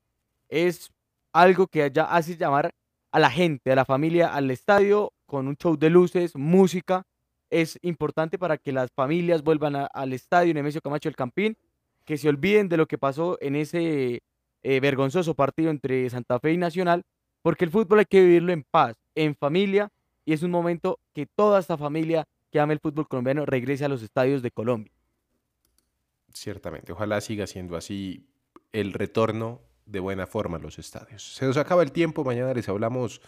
es 0.50 0.92
algo 1.34 1.68
que 1.68 1.90
ya 1.92 2.04
hace 2.06 2.38
llamar 2.38 2.74
a 3.12 3.20
la 3.20 3.30
gente, 3.30 3.72
a 3.72 3.76
la 3.76 3.86
familia, 3.86 4.34
al 4.34 4.52
estadio 4.52 5.14
con 5.26 5.48
un 5.48 5.56
show 5.56 5.78
de 5.78 5.90
luces, 5.90 6.36
música. 6.36 7.04
Es 7.50 7.80
importante 7.82 8.38
para 8.38 8.58
que 8.58 8.72
las 8.72 8.92
familias 8.92 9.44
vuelvan 9.44 9.88
al 9.92 10.14
estadio 10.14 10.54
Nemesio 10.54 10.82
Camacho 10.82 11.10
del 11.10 11.16
Campín, 11.16 11.58
que 12.06 12.18
se 12.18 12.30
olviden 12.30 12.70
de 12.70 12.78
lo 12.78 12.88
que 12.88 12.98
pasó 12.98 13.38
en 13.42 13.56
ese 13.56 14.22
eh, 14.64 14.80
vergonzoso 14.80 15.34
partido 15.36 15.72
entre 15.72 16.10
Santa 16.10 16.40
Fe 16.40 16.54
y 16.54 16.58
Nacional, 16.58 17.04
porque 17.42 17.66
el 17.66 17.72
fútbol 17.72 18.00
hay 18.00 18.06
que 18.06 18.22
vivirlo 18.22 18.52
en 18.52 18.64
paz, 18.64 18.96
en 19.16 19.36
familia, 19.36 19.90
y 20.26 20.34
es 20.34 20.44
un 20.44 20.52
momento 20.52 21.00
que 21.14 21.26
toda 21.26 21.60
esta 21.60 21.78
familia 21.78 22.26
que 22.52 22.60
ama 22.60 22.74
el 22.74 22.80
fútbol 22.80 23.08
colombiano 23.08 23.46
regrese 23.46 23.86
a 23.86 23.90
los 23.90 24.04
estadios 24.04 24.42
de 24.42 24.52
Colombia. 24.52 24.99
Ciertamente, 26.40 26.94
ojalá 26.94 27.20
siga 27.20 27.48
siendo 27.48 27.76
así 27.76 28.30
el 28.72 28.94
retorno 28.94 29.60
de 29.86 30.00
buena 30.00 30.26
forma 30.26 30.58
los 30.58 30.80
estadios. 30.80 31.36
Se 31.36 31.46
nos 31.46 31.58
acaba 31.58 31.84
el 31.84 31.92
tiempo, 31.92 32.24
mañana 32.24 32.54
les 32.54 32.70
hablamos 32.70 33.22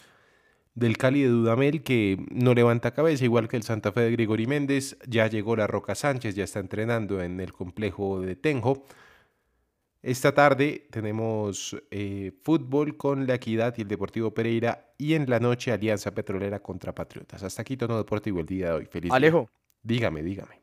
del 0.75 0.97
Cali 0.97 1.23
de 1.23 1.27
Dudamel 1.27 1.83
que 1.83 2.25
no 2.31 2.53
levanta 2.53 2.93
cabeza, 2.93 3.25
igual 3.25 3.49
que 3.49 3.57
el 3.57 3.63
Santa 3.63 3.91
Fe 3.91 4.01
de 4.01 4.11
Grigori 4.11 4.47
Méndez, 4.47 4.97
ya 5.05 5.27
llegó 5.27 5.57
la 5.57 5.67
Roca 5.67 5.93
Sánchez, 5.93 6.35
ya 6.35 6.45
está 6.45 6.61
entrenando 6.61 7.21
en 7.21 7.41
el 7.41 7.51
complejo 7.51 8.21
de 8.21 8.37
Tenjo. 8.37 8.85
Esta 10.01 10.33
tarde 10.33 10.87
tenemos 10.89 11.75
eh, 11.91 12.31
fútbol 12.43 12.95
con 12.95 13.27
la 13.27 13.35
Equidad 13.35 13.73
y 13.77 13.81
el 13.81 13.89
Deportivo 13.89 14.33
Pereira 14.33 14.93
y 14.97 15.15
en 15.15 15.29
la 15.29 15.41
noche 15.41 15.73
Alianza 15.73 16.11
Petrolera 16.11 16.61
contra 16.61 16.95
Patriotas. 16.95 17.43
Hasta 17.43 17.61
aquí 17.61 17.75
tono 17.75 17.97
deportivo 17.97 18.39
el 18.39 18.45
día 18.45 18.67
de 18.67 18.71
hoy. 18.71 18.85
Feliz 18.85 19.11
Alejo. 19.11 19.49
Dígame, 19.83 20.23
dígame 20.23 20.60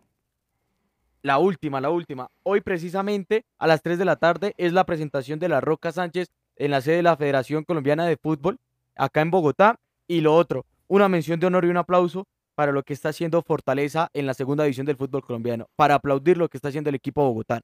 la 1.28 1.38
última, 1.38 1.78
la 1.80 1.90
última. 1.90 2.30
Hoy 2.42 2.62
precisamente 2.62 3.44
a 3.58 3.66
las 3.66 3.82
3 3.82 3.98
de 3.98 4.06
la 4.06 4.16
tarde 4.16 4.54
es 4.56 4.72
la 4.72 4.86
presentación 4.86 5.38
de 5.38 5.50
la 5.50 5.60
Roca 5.60 5.92
Sánchez 5.92 6.28
en 6.56 6.70
la 6.70 6.80
sede 6.80 6.96
de 6.96 7.02
la 7.02 7.18
Federación 7.18 7.64
Colombiana 7.64 8.06
de 8.06 8.16
Fútbol, 8.16 8.56
acá 8.96 9.20
en 9.20 9.30
Bogotá. 9.30 9.78
Y 10.06 10.22
lo 10.22 10.34
otro, 10.34 10.64
una 10.88 11.06
mención 11.10 11.38
de 11.38 11.46
honor 11.46 11.66
y 11.66 11.68
un 11.68 11.76
aplauso 11.76 12.26
para 12.54 12.72
lo 12.72 12.82
que 12.82 12.94
está 12.94 13.10
haciendo 13.10 13.42
Fortaleza 13.42 14.08
en 14.14 14.24
la 14.24 14.32
segunda 14.32 14.64
división 14.64 14.86
del 14.86 14.96
fútbol 14.96 15.22
colombiano, 15.22 15.68
para 15.76 15.96
aplaudir 15.96 16.38
lo 16.38 16.48
que 16.48 16.56
está 16.56 16.68
haciendo 16.68 16.88
el 16.88 16.96
equipo 16.96 17.22
Bogotá. 17.22 17.60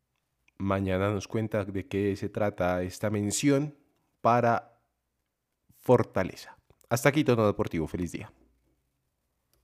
Mañana 0.59 1.11
nos 1.11 1.27
cuenta 1.27 1.65
de 1.65 1.87
qué 1.87 2.15
se 2.17 2.29
trata 2.29 2.83
esta 2.83 3.09
mención 3.09 3.75
para 4.21 4.79
Fortaleza. 5.81 6.55
Hasta 6.91 7.09
aquí, 7.09 7.25
Tono 7.25 7.47
Deportivo. 7.47 7.89
Feliz 7.89 8.13
día. 8.13 8.31